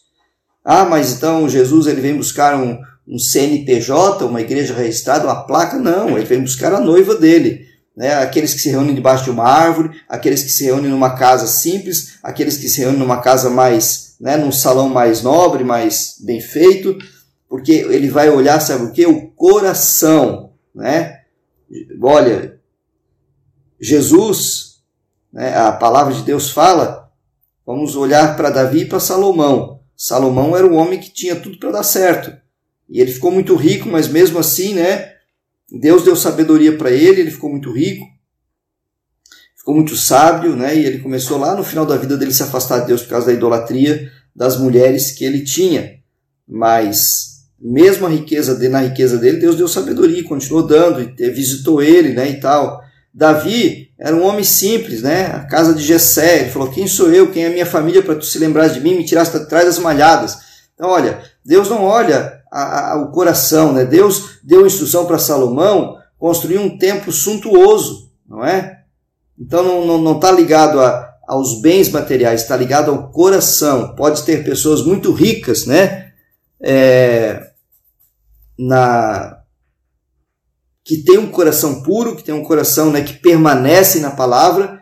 Ah, 0.64 0.86
mas 0.86 1.12
então 1.12 1.48
Jesus 1.48 1.86
ele 1.86 2.00
vem 2.00 2.16
buscar 2.16 2.56
um, 2.58 2.78
um 3.06 3.18
CNPJ, 3.18 4.24
uma 4.24 4.40
igreja 4.40 4.74
registrada, 4.74 5.26
uma 5.26 5.46
placa? 5.46 5.78
Não, 5.78 6.16
ele 6.16 6.24
vem 6.24 6.40
buscar 6.40 6.72
a 6.72 6.80
noiva 6.80 7.14
dele. 7.14 7.66
Né? 7.94 8.14
Aqueles 8.14 8.54
que 8.54 8.60
se 8.60 8.70
reúnem 8.70 8.94
debaixo 8.94 9.24
de 9.24 9.30
uma 9.30 9.44
árvore, 9.44 9.90
aqueles 10.08 10.42
que 10.42 10.50
se 10.50 10.64
reúnem 10.64 10.90
numa 10.90 11.16
casa 11.16 11.46
simples, 11.46 12.18
aqueles 12.22 12.56
que 12.56 12.68
se 12.68 12.80
reúnem 12.80 12.98
numa 12.98 13.20
casa 13.20 13.50
mais, 13.50 14.16
né, 14.20 14.36
num 14.36 14.52
salão 14.52 14.88
mais 14.88 15.22
nobre, 15.22 15.64
mais 15.64 16.16
bem 16.20 16.40
feito, 16.40 16.96
porque 17.48 17.72
ele 17.72 18.08
vai 18.08 18.28
olhar, 18.30 18.58
sabe 18.60 18.84
o 18.84 18.92
que? 18.92 19.06
O 19.06 19.28
coração, 19.28 20.50
né? 20.74 21.20
Olha, 22.00 22.60
Jesus 23.80 24.66
né, 25.36 25.54
a 25.54 25.70
palavra 25.70 26.14
de 26.14 26.22
Deus 26.22 26.50
fala, 26.50 27.12
vamos 27.66 27.94
olhar 27.94 28.36
para 28.38 28.48
Davi 28.48 28.80
e 28.80 28.84
para 28.86 28.98
Salomão. 28.98 29.82
Salomão 29.94 30.56
era 30.56 30.66
um 30.66 30.76
homem 30.76 30.98
que 30.98 31.12
tinha 31.12 31.36
tudo 31.36 31.58
para 31.58 31.72
dar 31.72 31.82
certo. 31.82 32.34
E 32.88 33.02
ele 33.02 33.12
ficou 33.12 33.30
muito 33.30 33.54
rico, 33.54 33.86
mas 33.86 34.08
mesmo 34.08 34.38
assim, 34.38 34.72
né, 34.72 35.12
Deus 35.70 36.04
deu 36.04 36.16
sabedoria 36.16 36.78
para 36.78 36.90
ele, 36.90 37.20
ele 37.20 37.30
ficou 37.30 37.50
muito 37.50 37.70
rico, 37.70 38.06
ficou 39.54 39.74
muito 39.74 39.94
sábio, 39.94 40.56
né, 40.56 40.74
e 40.74 40.86
ele 40.86 41.00
começou 41.00 41.36
lá 41.36 41.54
no 41.54 41.62
final 41.62 41.84
da 41.84 41.98
vida 41.98 42.16
dele 42.16 42.32
se 42.32 42.42
afastar 42.42 42.80
de 42.80 42.86
Deus 42.86 43.02
por 43.02 43.10
causa 43.10 43.26
da 43.26 43.32
idolatria 43.34 44.10
das 44.34 44.58
mulheres 44.58 45.12
que 45.12 45.24
ele 45.24 45.44
tinha. 45.44 46.00
Mas 46.48 47.35
mesmo 47.60 48.06
a 48.06 48.10
riqueza 48.10 48.56
na 48.68 48.80
riqueza 48.80 49.18
dele, 49.18 49.38
Deus 49.38 49.56
deu 49.56 49.66
sabedoria, 49.66 50.22
continuou 50.24 50.66
dando 50.66 51.00
e 51.00 51.30
visitou 51.30 51.82
ele, 51.82 52.12
né, 52.12 52.30
e 52.30 52.40
tal. 52.40 52.84
Davi 53.12 53.90
era 53.98 54.14
um 54.14 54.22
homem 54.26 54.44
simples, 54.44 55.00
né? 55.00 55.28
A 55.28 55.40
casa 55.46 55.72
de 55.72 55.82
Jessé, 55.82 56.40
ele 56.40 56.50
falou: 56.50 56.68
"Quem 56.68 56.86
sou 56.86 57.10
eu? 57.10 57.30
Quem 57.30 57.44
é 57.44 57.46
a 57.46 57.50
minha 57.50 57.64
família 57.64 58.02
para 58.02 58.14
tu 58.14 58.26
se 58.26 58.38
lembrar 58.38 58.68
de 58.68 58.78
mim, 58.80 58.94
me 58.94 59.06
tiraste 59.06 59.34
atrás 59.34 59.64
das 59.64 59.78
malhadas?" 59.78 60.38
Então, 60.74 60.90
olha, 60.90 61.22
Deus 61.42 61.70
não 61.70 61.82
olha 61.82 62.42
a, 62.52 62.92
a, 62.92 63.02
o 63.02 63.10
coração, 63.10 63.72
né? 63.72 63.86
Deus 63.86 64.38
deu 64.44 64.66
instrução 64.66 65.06
para 65.06 65.18
Salomão 65.18 65.96
construir 66.18 66.58
um 66.58 66.76
templo 66.76 67.10
suntuoso, 67.10 68.10
não 68.28 68.44
é? 68.44 68.80
Então 69.38 69.62
não 69.62 69.86
não, 69.86 69.98
não 69.98 70.20
tá 70.20 70.30
ligado 70.30 70.78
a, 70.78 71.14
aos 71.26 71.62
bens 71.62 71.88
materiais, 71.88 72.42
está 72.42 72.54
ligado 72.54 72.90
ao 72.90 73.10
coração. 73.10 73.94
Pode 73.96 74.24
ter 74.24 74.44
pessoas 74.44 74.82
muito 74.82 75.10
ricas, 75.12 75.64
né? 75.64 76.12
É, 76.62 77.45
na 78.58 79.42
que 80.86 80.98
tem 80.98 81.18
um 81.18 81.26
coração 81.26 81.82
puro, 81.82 82.14
que 82.14 82.22
tem 82.22 82.32
um 82.32 82.44
coração 82.44 82.92
né, 82.92 83.02
que 83.02 83.14
permanece 83.14 83.98
na 83.98 84.10
palavra, 84.10 84.80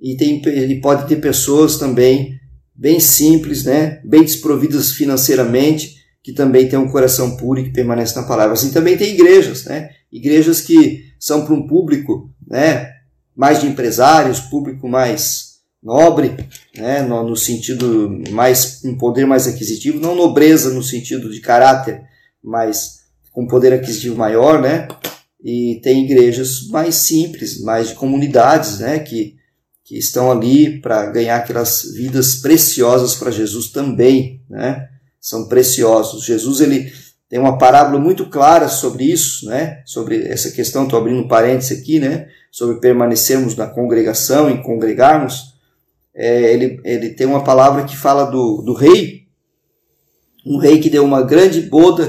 e, 0.00 0.16
tem, 0.16 0.42
e 0.44 0.80
pode 0.80 1.06
ter 1.06 1.16
pessoas 1.16 1.78
também 1.78 2.40
bem 2.74 2.98
simples, 2.98 3.64
né, 3.64 4.00
bem 4.04 4.22
desprovidas 4.22 4.90
financeiramente, 4.92 5.94
que 6.24 6.32
também 6.32 6.68
tem 6.68 6.76
um 6.76 6.90
coração 6.90 7.36
puro 7.36 7.60
e 7.60 7.64
que 7.64 7.70
permanece 7.70 8.16
na 8.16 8.26
palavra. 8.26 8.54
Assim 8.54 8.72
também 8.72 8.96
tem 8.96 9.14
igrejas, 9.14 9.64
né, 9.64 9.90
igrejas 10.10 10.60
que 10.60 11.04
são 11.20 11.46
para 11.46 11.54
um 11.54 11.68
público 11.68 12.28
né, 12.44 12.90
mais 13.36 13.60
de 13.60 13.68
empresários, 13.68 14.40
público 14.40 14.88
mais 14.88 15.54
nobre, 15.80 16.34
né, 16.76 17.02
no, 17.02 17.22
no 17.22 17.36
sentido 17.36 18.10
mais, 18.30 18.82
um 18.84 18.98
poder 18.98 19.24
mais 19.24 19.46
aquisitivo, 19.46 20.00
não 20.00 20.16
nobreza 20.16 20.74
no 20.74 20.82
sentido 20.82 21.30
de 21.30 21.40
caráter, 21.40 22.02
mas 22.42 23.03
com 23.34 23.48
poder 23.48 23.72
aquisitivo 23.72 24.16
maior, 24.16 24.62
né, 24.62 24.86
e 25.42 25.80
tem 25.82 26.04
igrejas 26.04 26.68
mais 26.68 26.94
simples, 26.94 27.60
mais 27.60 27.88
de 27.88 27.94
comunidades, 27.94 28.78
né, 28.78 29.00
que, 29.00 29.34
que 29.82 29.98
estão 29.98 30.30
ali 30.30 30.80
para 30.80 31.10
ganhar 31.10 31.36
aquelas 31.36 31.82
vidas 31.94 32.36
preciosas 32.36 33.16
para 33.16 33.32
Jesus 33.32 33.70
também, 33.70 34.40
né, 34.48 34.88
são 35.20 35.48
preciosos. 35.48 36.24
Jesus 36.24 36.60
ele 36.60 36.92
tem 37.28 37.40
uma 37.40 37.58
parábola 37.58 37.98
muito 37.98 38.26
clara 38.26 38.68
sobre 38.68 39.04
isso, 39.04 39.46
né, 39.46 39.82
sobre 39.84 40.28
essa 40.28 40.52
questão, 40.52 40.84
estou 40.84 41.00
abrindo 41.00 41.20
um 41.20 41.28
parênteses 41.28 41.76
aqui, 41.76 41.98
né, 41.98 42.28
sobre 42.52 42.76
permanecermos 42.76 43.56
na 43.56 43.66
congregação 43.66 44.48
e 44.48 44.62
congregarmos, 44.62 45.54
é, 46.14 46.52
ele, 46.52 46.80
ele 46.84 47.10
tem 47.10 47.26
uma 47.26 47.42
palavra 47.42 47.82
que 47.82 47.96
fala 47.96 48.26
do, 48.26 48.62
do 48.62 48.72
rei, 48.72 49.24
um 50.46 50.58
rei 50.58 50.78
que 50.78 50.88
deu 50.88 51.04
uma 51.04 51.22
grande 51.22 51.62
boda 51.62 52.04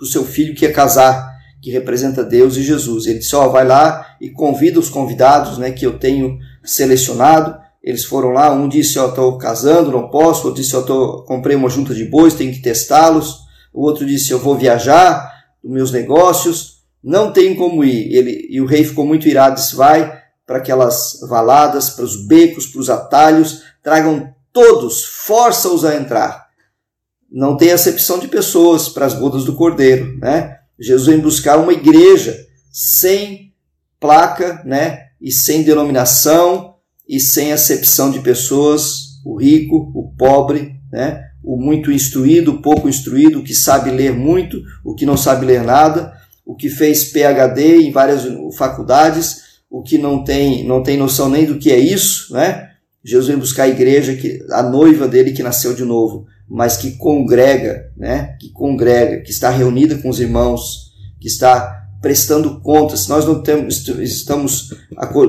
para 0.00 0.04
o 0.06 0.08
seu 0.08 0.24
filho 0.24 0.54
que 0.54 0.64
ia 0.64 0.72
casar, 0.72 1.38
que 1.60 1.70
representa 1.70 2.24
Deus 2.24 2.56
e 2.56 2.62
Jesus. 2.62 3.06
Ele 3.06 3.18
disse: 3.18 3.36
Ó, 3.36 3.46
oh, 3.46 3.50
vai 3.50 3.66
lá 3.66 4.16
e 4.18 4.30
convida 4.30 4.80
os 4.80 4.88
convidados 4.88 5.58
né, 5.58 5.70
que 5.70 5.84
eu 5.84 5.98
tenho 5.98 6.38
selecionado. 6.64 7.60
Eles 7.82 8.04
foram 8.04 8.30
lá, 8.30 8.50
um 8.50 8.66
disse: 8.66 8.98
Ó, 8.98 9.04
oh, 9.04 9.08
estou 9.10 9.36
casando, 9.36 9.92
não 9.92 10.08
posso. 10.08 10.46
Outro 10.46 10.62
disse: 10.62 10.74
Ó, 10.74 10.80
oh, 10.80 11.22
comprei 11.24 11.54
uma 11.54 11.68
junta 11.68 11.94
de 11.94 12.06
bois, 12.06 12.32
tenho 12.32 12.50
que 12.50 12.62
testá-los. 12.62 13.40
O 13.74 13.82
outro 13.82 14.06
disse: 14.06 14.30
Eu 14.30 14.38
vou 14.38 14.56
viajar, 14.56 15.30
meus 15.62 15.92
negócios, 15.92 16.78
não 17.04 17.30
tenho 17.30 17.54
como 17.56 17.84
ir. 17.84 18.10
Ele, 18.16 18.48
e 18.48 18.58
o 18.58 18.66
rei 18.66 18.82
ficou 18.82 19.04
muito 19.04 19.28
irado, 19.28 19.56
disse: 19.56 19.76
Vai 19.76 20.18
para 20.46 20.56
aquelas 20.56 21.20
valadas, 21.28 21.90
para 21.90 22.06
os 22.06 22.26
becos, 22.26 22.66
para 22.66 22.80
os 22.80 22.88
atalhos, 22.88 23.64
tragam 23.82 24.34
todos, 24.50 25.04
força-os 25.04 25.84
a 25.84 25.94
entrar. 25.94 26.39
Não 27.30 27.56
tem 27.56 27.70
acepção 27.70 28.18
de 28.18 28.26
pessoas 28.26 28.88
para 28.88 29.06
as 29.06 29.14
bodas 29.14 29.44
do 29.44 29.54
cordeiro, 29.54 30.18
né? 30.18 30.56
Jesus 30.78 31.06
vem 31.06 31.20
buscar 31.20 31.58
uma 31.58 31.72
igreja 31.72 32.36
sem 32.72 33.52
placa, 34.00 34.62
né? 34.64 35.06
E 35.20 35.30
sem 35.30 35.62
denominação 35.62 36.74
e 37.08 37.20
sem 37.20 37.52
acepção 37.52 38.10
de 38.10 38.20
pessoas, 38.20 39.20
o 39.24 39.36
rico, 39.36 39.92
o 39.94 40.12
pobre, 40.16 40.76
né? 40.90 41.24
O 41.42 41.56
muito 41.56 41.92
instruído, 41.92 42.52
o 42.52 42.62
pouco 42.62 42.88
instruído, 42.88 43.40
o 43.40 43.44
que 43.44 43.54
sabe 43.54 43.90
ler 43.90 44.12
muito, 44.12 44.60
o 44.84 44.94
que 44.94 45.06
não 45.06 45.16
sabe 45.16 45.46
ler 45.46 45.62
nada, 45.62 46.12
o 46.44 46.54
que 46.54 46.68
fez 46.68 47.04
PhD 47.12 47.82
em 47.82 47.92
várias 47.92 48.26
faculdades, 48.56 49.60
o 49.70 49.82
que 49.82 49.96
não 49.96 50.24
tem, 50.24 50.66
não 50.66 50.82
tem 50.82 50.96
noção 50.96 51.28
nem 51.28 51.44
do 51.46 51.58
que 51.58 51.70
é 51.70 51.78
isso, 51.78 52.32
né? 52.32 52.70
Jesus 53.04 53.28
vem 53.28 53.38
buscar 53.38 53.62
a 53.64 53.68
igreja, 53.68 54.14
que, 54.14 54.44
a 54.50 54.62
noiva 54.62 55.08
dele 55.08 55.32
que 55.32 55.42
nasceu 55.42 55.72
de 55.74 55.84
novo, 55.84 56.26
mas 56.50 56.76
que 56.76 56.96
congrega, 56.96 57.92
né? 57.96 58.36
Que 58.40 58.50
congrega, 58.50 59.22
que 59.22 59.30
está 59.30 59.48
reunida 59.50 59.96
com 59.98 60.08
os 60.08 60.18
irmãos, 60.18 60.90
que 61.20 61.28
está 61.28 61.86
prestando 62.02 62.60
contas. 62.60 63.06
Nós 63.06 63.24
não 63.24 63.40
temos, 63.40 63.86
estamos, 63.86 64.74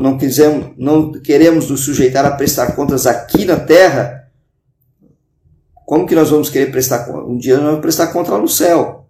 não 0.02 0.18
quisemos, 0.18 0.72
não 0.78 1.12
queremos 1.12 1.70
nos 1.70 1.82
sujeitar 1.82 2.26
a 2.26 2.32
prestar 2.32 2.72
contas 2.76 3.06
aqui 3.06 3.46
na 3.46 3.60
Terra. 3.60 4.30
Como 5.86 6.08
que 6.08 6.16
nós 6.16 6.32
vamos 6.32 6.50
querer 6.50 6.72
prestar 6.72 7.06
contas? 7.06 7.30
Um 7.30 7.38
dia 7.38 7.58
nós 7.58 7.66
vamos 7.66 7.82
prestar 7.82 8.08
conta 8.08 8.32
lá 8.32 8.40
no 8.40 8.48
céu. 8.48 9.08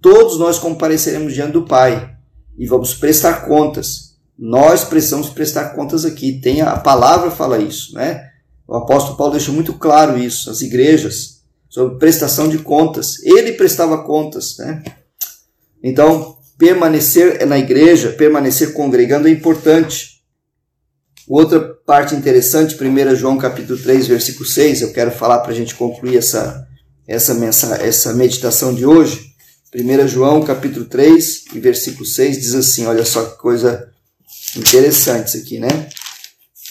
Todos 0.00 0.38
nós 0.38 0.58
compareceremos 0.58 1.34
diante 1.34 1.52
do 1.52 1.66
Pai 1.66 2.16
e 2.56 2.66
vamos 2.66 2.94
prestar 2.94 3.44
contas. 3.44 4.16
Nós 4.38 4.82
precisamos 4.82 5.28
prestar 5.28 5.74
contas 5.74 6.06
aqui. 6.06 6.40
Tem 6.40 6.62
a, 6.62 6.72
a 6.72 6.78
palavra 6.78 7.30
fala 7.30 7.58
isso, 7.58 7.94
né? 7.94 8.30
O 8.66 8.76
apóstolo 8.76 9.16
Paulo 9.16 9.32
deixa 9.32 9.52
muito 9.52 9.74
claro 9.74 10.18
isso, 10.18 10.50
as 10.50 10.60
igrejas, 10.60 11.42
sobre 11.68 11.98
prestação 11.98 12.48
de 12.48 12.58
contas. 12.58 13.22
Ele 13.22 13.52
prestava 13.52 14.02
contas, 14.02 14.56
né? 14.58 14.82
Então, 15.82 16.36
permanecer 16.58 17.46
na 17.46 17.58
igreja, 17.58 18.10
permanecer 18.10 18.72
congregando 18.72 19.28
é 19.28 19.30
importante. 19.30 20.16
Outra 21.28 21.60
parte 21.60 22.14
interessante, 22.14 22.76
1 22.80 23.16
João 23.16 23.36
capítulo 23.36 23.78
3, 23.78 24.06
versículo 24.06 24.46
6, 24.46 24.82
eu 24.82 24.92
quero 24.92 25.10
falar 25.10 25.40
para 25.40 25.52
a 25.52 25.54
gente 25.54 25.74
concluir 25.74 26.16
essa, 26.16 26.66
essa, 27.06 27.32
essa 27.82 28.14
meditação 28.14 28.74
de 28.74 28.86
hoje. 28.86 29.32
1 29.74 30.08
João 30.08 30.42
capítulo 30.42 30.86
3, 30.86 31.44
versículo 31.54 32.06
6 32.06 32.38
diz 32.38 32.54
assim, 32.54 32.86
olha 32.86 33.04
só 33.04 33.24
que 33.24 33.38
coisa 33.38 33.92
interessante 34.56 35.28
isso 35.28 35.36
aqui, 35.38 35.58
né? 35.58 35.88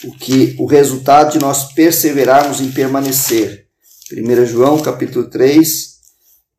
O 0.04 0.12
que 0.12 0.56
o 0.60 0.66
resultado 0.66 1.34
de 1.34 1.40
nós 1.40 1.74
perseverarmos 1.74 2.60
em 2.60 2.72
permanecer. 2.72 3.68
1 4.12 4.46
João 4.46 4.82
capítulo 4.82 5.30
3, 5.30 6.00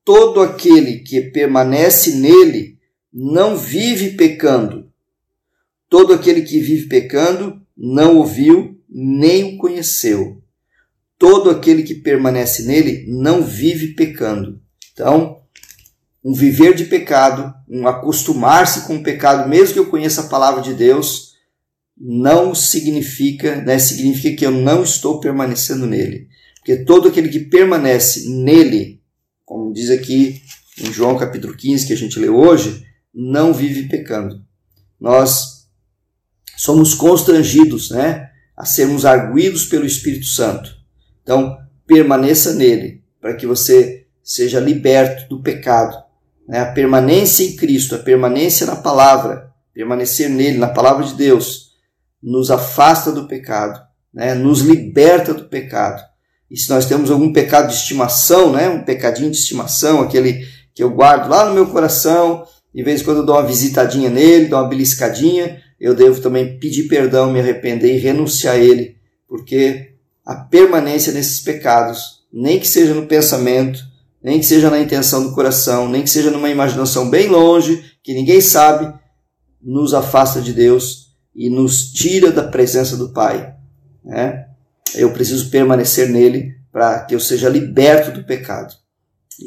todo 0.05 0.40
aquele 0.40 1.01
que 1.01 1.20
permanece 1.20 2.16
nele 2.16 2.79
não 3.12 3.57
vive 3.57 4.11
pecando. 4.11 4.90
Todo 5.88 6.12
aquele 6.12 6.42
que 6.42 6.59
vive 6.61 6.88
pecando 6.88 7.61
não 7.77 8.18
o 8.18 8.25
viu 8.25 8.81
nem 8.88 9.55
o 9.55 9.59
conheceu. 9.59 10.42
Todo 11.18 11.51
aquele 11.51 11.83
que 11.83 11.94
permanece 11.94 12.64
nele 12.64 13.05
não 13.09 13.42
vive 13.42 13.94
pecando. 13.94 14.61
Então, 14.92 15.40
um 16.25 16.33
viver 16.33 16.75
de 16.75 16.85
pecado, 16.85 17.55
um 17.68 17.87
acostumar-se 17.87 18.87
com 18.87 18.96
o 18.96 19.03
pecado, 19.03 19.49
mesmo 19.49 19.75
que 19.75 19.79
eu 19.79 19.87
conheça 19.87 20.22
a 20.22 20.29
palavra 20.29 20.61
de 20.61 20.75
Deus, 20.75 21.36
não 21.97 22.55
significa, 22.55 23.57
né, 23.63 23.79
significa 23.79 24.37
que 24.37 24.47
eu 24.47 24.51
não 24.51 24.83
estou 24.83 25.19
permanecendo 25.19 25.87
nele. 25.87 26.29
Porque 26.57 26.85
todo 26.85 27.09
aquele 27.09 27.29
que 27.29 27.41
permanece 27.41 28.29
nele, 28.29 29.01
como 29.45 29.73
diz 29.73 29.89
aqui 29.91 30.43
em 30.79 30.93
João 30.93 31.17
capítulo 31.17 31.57
15, 31.57 31.87
que 31.87 31.93
a 31.93 31.97
gente 31.97 32.19
leu 32.19 32.37
hoje, 32.37 32.85
não 33.15 33.55
vive 33.55 33.89
pecando. 33.89 34.45
Nós 35.01 35.69
somos 36.57 36.95
constrangidos 36.95 37.91
né, 37.91 38.31
a 38.57 38.67
sermos 38.67 39.05
arguídos 39.07 39.65
pelo 39.65 39.87
Espírito 39.87 40.27
Santo. 40.27 40.77
Então, 41.23 41.57
permaneça 41.87 42.55
nele, 42.55 43.03
para 43.21 43.35
que 43.35 43.47
você 43.47 44.07
seja 44.23 44.61
liberto 44.61 45.29
do 45.29 45.43
pecado. 45.43 45.97
Né? 46.49 46.61
A 46.61 46.73
permanência 46.73 47.45
em 47.45 47.57
Cristo, 47.57 47.95
a 47.95 47.99
permanência 47.99 48.67
na 48.67 48.77
palavra, 48.77 49.51
permanecer 49.73 50.29
nele, 50.29 50.59
na 50.59 50.69
palavra 50.69 51.05
de 51.07 51.15
Deus, 51.15 51.66
nos 52.27 52.51
afasta 52.51 53.12
do 53.12 53.29
pecado, 53.29 53.81
né? 54.12 54.35
nos 54.35 54.61
liberta 54.61 55.33
do 55.33 55.45
pecado. 55.45 56.03
E 56.51 56.57
se 56.59 56.69
nós 56.69 56.85
temos 56.85 57.09
algum 57.09 57.33
pecado 57.33 57.69
de 57.69 57.75
estimação, 57.75 58.51
né? 58.51 58.69
um 58.69 58.83
pecadinho 58.83 59.31
de 59.31 59.37
estimação, 59.37 60.01
aquele 60.01 60.45
que 60.75 60.83
eu 60.83 60.91
guardo 60.91 61.31
lá 61.31 61.47
no 61.47 61.55
meu 61.55 61.69
coração, 61.69 62.45
de 62.75 62.83
vez 62.83 63.01
em 63.01 63.05
quando 63.05 63.19
eu 63.19 63.25
dou 63.25 63.37
uma 63.37 63.47
visitadinha 63.47 64.11
nele, 64.11 64.49
dou 64.49 64.59
uma 64.59 64.69
beliscadinha, 64.69 65.62
eu 65.81 65.95
devo 65.95 66.21
também 66.21 66.59
pedir 66.59 66.89
perdão, 66.89 67.31
me 67.31 67.39
arrepender 67.39 67.95
e 67.95 68.01
renunciar 68.01 68.57
a 68.57 68.59
ele, 68.59 68.97
porque 69.29 69.93
a 70.25 70.35
permanência 70.35 71.12
nesses 71.12 71.41
pecados, 71.41 72.25
nem 72.33 72.59
que 72.59 72.67
seja 72.67 72.93
no 72.93 73.07
pensamento, 73.07 73.79
nem 74.21 74.41
que 74.41 74.47
seja 74.47 74.69
na 74.69 74.81
intenção 74.81 75.23
do 75.23 75.33
coração, 75.33 75.89
nem 75.89 76.03
que 76.03 76.11
seja 76.11 76.33
numa 76.33 76.51
imaginação 76.51 77.09
bem 77.09 77.29
longe, 77.29 77.85
que 78.03 78.12
ninguém 78.12 78.41
sabe, 78.41 78.93
nos 79.62 79.95
afasta 79.95 80.41
de 80.41 80.53
Deus 80.53 81.06
e 81.37 81.51
nos 81.51 81.92
tira 81.92 82.33
da 82.33 82.42
presença 82.42 82.96
do 82.96 83.11
Pai. 83.11 83.55
Né? 84.03 84.46
Eu 84.94 85.12
preciso 85.12 85.51
permanecer 85.51 86.09
nele 86.09 86.57
para 86.72 87.01
que 87.01 87.14
eu 87.14 87.20
seja 87.20 87.49
liberto 87.49 88.11
do 88.11 88.25
pecado. 88.25 88.75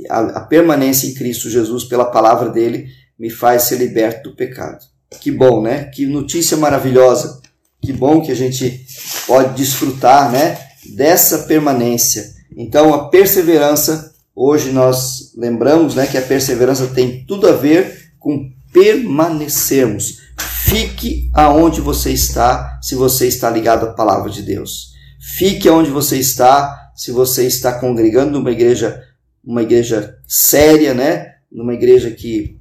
A, 0.10 0.19
a 0.19 0.41
permanência 0.41 1.08
em 1.08 1.15
Cristo 1.15 1.49
Jesus, 1.49 1.84
pela 1.84 2.06
palavra 2.06 2.49
dele, 2.49 2.88
me 3.17 3.30
faz 3.30 3.63
ser 3.63 3.78
liberto 3.78 4.30
do 4.30 4.36
pecado. 4.36 4.86
Que 5.19 5.32
bom, 5.32 5.62
né? 5.62 5.86
Que 5.86 6.06
notícia 6.06 6.56
maravilhosa. 6.56 7.41
Que 7.82 7.91
bom 7.91 8.21
que 8.21 8.32
a 8.32 8.36
gente 8.36 8.86
pode 9.25 9.56
desfrutar, 9.56 10.32
né? 10.32 10.60
Dessa 10.95 11.39
permanência. 11.39 12.30
Então, 12.56 12.93
a 12.93 13.10
perseverança, 13.10 14.13
hoje 14.36 14.71
nós 14.71 15.34
lembramos, 15.36 15.95
né? 15.95 16.06
Que 16.06 16.17
a 16.17 16.21
perseverança 16.21 16.88
tem 16.88 17.25
tudo 17.25 17.47
a 17.47 17.54
ver 17.54 18.12
com 18.19 18.52
permanecermos. 18.71 20.29
Fique 20.70 21.32
aonde 21.34 21.82
você 21.82 22.12
está, 22.12 22.80
se 22.80 22.94
você 22.94 23.28
está 23.28 23.50
ligado 23.50 23.88
à 23.88 23.94
palavra 23.94 24.30
de 24.30 24.44
Deus. 24.44 24.94
Fique 25.20 25.68
aonde 25.68 25.90
você 25.90 26.20
está, 26.20 26.92
se 26.96 27.12
você 27.12 27.48
está 27.48 27.80
congregando 27.80 28.34
numa 28.34 28.52
igreja, 28.52 29.04
uma 29.44 29.64
igreja 29.64 30.16
séria, 30.28 30.94
né? 30.94 31.38
Numa 31.52 31.74
igreja 31.74 32.12
que 32.12 32.60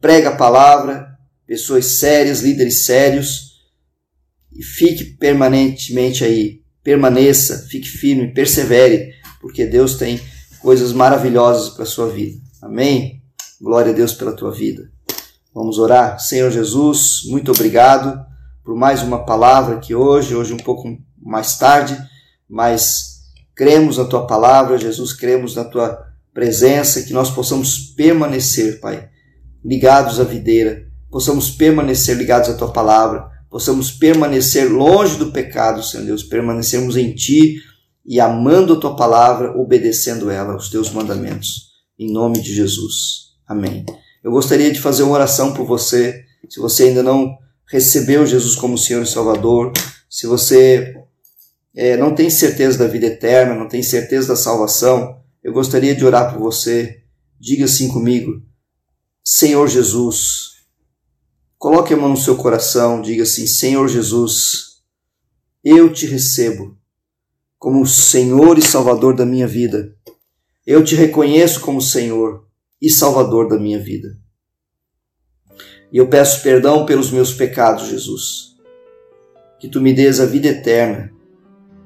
prega 0.00 0.30
a 0.30 0.36
palavra, 0.36 1.16
pessoas 1.46 1.86
sérias, 2.00 2.40
líderes 2.40 2.84
sérios, 2.86 3.52
e 4.52 4.60
fique 4.60 5.04
permanentemente 5.04 6.24
aí, 6.24 6.60
permaneça, 6.82 7.68
fique 7.68 7.88
firme, 7.88 8.34
persevere, 8.34 9.14
porque 9.40 9.64
Deus 9.64 9.94
tem 9.94 10.20
coisas 10.58 10.92
maravilhosas 10.92 11.72
para 11.72 11.86
sua 11.86 12.08
vida. 12.08 12.36
Amém? 12.60 13.22
Glória 13.60 13.92
a 13.92 13.94
Deus 13.94 14.12
pela 14.12 14.32
tua 14.32 14.50
vida. 14.50 14.92
Vamos 15.54 15.78
orar. 15.78 16.18
Senhor 16.18 16.50
Jesus, 16.50 17.22
muito 17.26 17.52
obrigado 17.52 18.24
por 18.64 18.74
mais 18.74 19.02
uma 19.02 19.24
palavra 19.24 19.78
que 19.78 19.94
hoje, 19.94 20.34
hoje 20.34 20.52
um 20.52 20.58
pouco 20.58 20.98
mais 21.22 21.56
tarde, 21.56 21.96
mas 22.48 23.20
cremos 23.54 23.98
na 23.98 24.04
tua 24.04 24.26
palavra, 24.26 24.78
Jesus, 24.78 25.12
cremos 25.12 25.54
na 25.54 25.64
tua 25.64 26.02
presença, 26.32 27.02
que 27.02 27.12
nós 27.12 27.30
possamos 27.30 27.78
permanecer, 27.78 28.80
Pai, 28.80 29.08
ligados 29.64 30.18
à 30.18 30.24
videira, 30.24 30.86
possamos 31.10 31.50
permanecer 31.50 32.16
ligados 32.16 32.50
à 32.50 32.54
tua 32.54 32.72
palavra, 32.72 33.30
possamos 33.48 33.92
permanecer 33.92 34.68
longe 34.72 35.16
do 35.16 35.30
pecado, 35.30 35.84
Senhor 35.84 36.04
Deus, 36.04 36.24
permanecermos 36.24 36.96
em 36.96 37.14
ti 37.14 37.60
e 38.04 38.18
amando 38.18 38.72
a 38.72 38.80
tua 38.80 38.96
palavra, 38.96 39.56
obedecendo 39.56 40.28
ela, 40.28 40.56
os 40.56 40.68
teus 40.68 40.90
mandamentos. 40.90 41.68
Em 41.96 42.12
nome 42.12 42.42
de 42.42 42.52
Jesus. 42.52 43.34
Amém. 43.46 43.84
Eu 44.24 44.30
gostaria 44.30 44.72
de 44.72 44.80
fazer 44.80 45.02
uma 45.02 45.12
oração 45.12 45.52
por 45.52 45.66
você. 45.66 46.24
Se 46.48 46.58
você 46.58 46.84
ainda 46.84 47.02
não 47.02 47.36
recebeu 47.66 48.26
Jesus 48.26 48.56
como 48.56 48.78
Senhor 48.78 49.02
e 49.02 49.06
Salvador, 49.06 49.70
se 50.08 50.26
você 50.26 50.96
é, 51.76 51.98
não 51.98 52.14
tem 52.14 52.30
certeza 52.30 52.78
da 52.78 52.86
vida 52.86 53.04
eterna, 53.04 53.54
não 53.54 53.68
tem 53.68 53.82
certeza 53.82 54.28
da 54.28 54.36
salvação, 54.36 55.20
eu 55.42 55.52
gostaria 55.52 55.94
de 55.94 56.06
orar 56.06 56.32
por 56.32 56.40
você. 56.40 57.02
Diga 57.38 57.66
assim 57.66 57.88
comigo: 57.88 58.42
Senhor 59.22 59.68
Jesus, 59.68 60.52
coloque 61.58 61.92
a 61.92 61.96
mão 61.96 62.08
no 62.08 62.16
seu 62.16 62.34
coração, 62.34 63.02
diga 63.02 63.24
assim: 63.24 63.46
Senhor 63.46 63.86
Jesus, 63.88 64.80
eu 65.62 65.92
te 65.92 66.06
recebo 66.06 66.78
como 67.58 67.86
Senhor 67.86 68.56
e 68.56 68.62
Salvador 68.62 69.14
da 69.14 69.26
minha 69.26 69.46
vida. 69.46 69.94
Eu 70.66 70.82
te 70.82 70.94
reconheço 70.94 71.60
como 71.60 71.82
Senhor 71.82 72.44
e 72.84 72.90
Salvador 72.90 73.48
da 73.48 73.58
minha 73.58 73.78
vida. 73.78 74.18
E 75.90 75.96
eu 75.96 76.06
peço 76.06 76.42
perdão 76.42 76.84
pelos 76.84 77.10
meus 77.10 77.32
pecados, 77.32 77.88
Jesus. 77.88 78.56
Que 79.58 79.68
tu 79.68 79.80
me 79.80 79.94
dês 79.94 80.20
a 80.20 80.26
vida 80.26 80.48
eterna. 80.48 81.10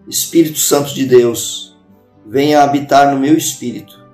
Espírito 0.09 0.59
Santo 0.59 0.93
de 0.93 1.05
Deus, 1.05 1.79
venha 2.27 2.63
habitar 2.63 3.15
no 3.15 3.21
meu 3.21 3.37
espírito 3.37 4.05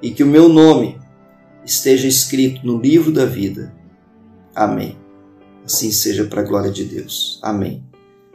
e 0.00 0.10
que 0.10 0.22
o 0.22 0.26
meu 0.26 0.48
nome 0.48 0.98
esteja 1.64 2.06
escrito 2.06 2.64
no 2.64 2.80
livro 2.80 3.12
da 3.12 3.26
vida. 3.26 3.74
Amém. 4.54 4.96
Assim 5.64 5.90
seja 5.90 6.24
para 6.24 6.40
a 6.40 6.44
glória 6.44 6.70
de 6.70 6.84
Deus. 6.84 7.40
Amém. 7.42 7.84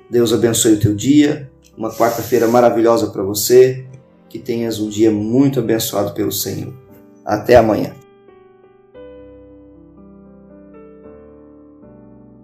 Deus 0.09 0.31
abençoe 0.33 0.73
o 0.73 0.79
teu 0.79 0.93
dia, 0.93 1.49
uma 1.75 1.91
quarta-feira 1.91 2.47
maravilhosa 2.47 3.07
para 3.07 3.23
você, 3.23 3.87
que 4.29 4.37
tenhas 4.37 4.79
um 4.79 4.89
dia 4.89 5.09
muito 5.09 5.59
abençoado 5.59 6.13
pelo 6.13 6.31
Senhor. 6.31 6.82
Até 7.25 7.55
amanhã. 7.55 8.02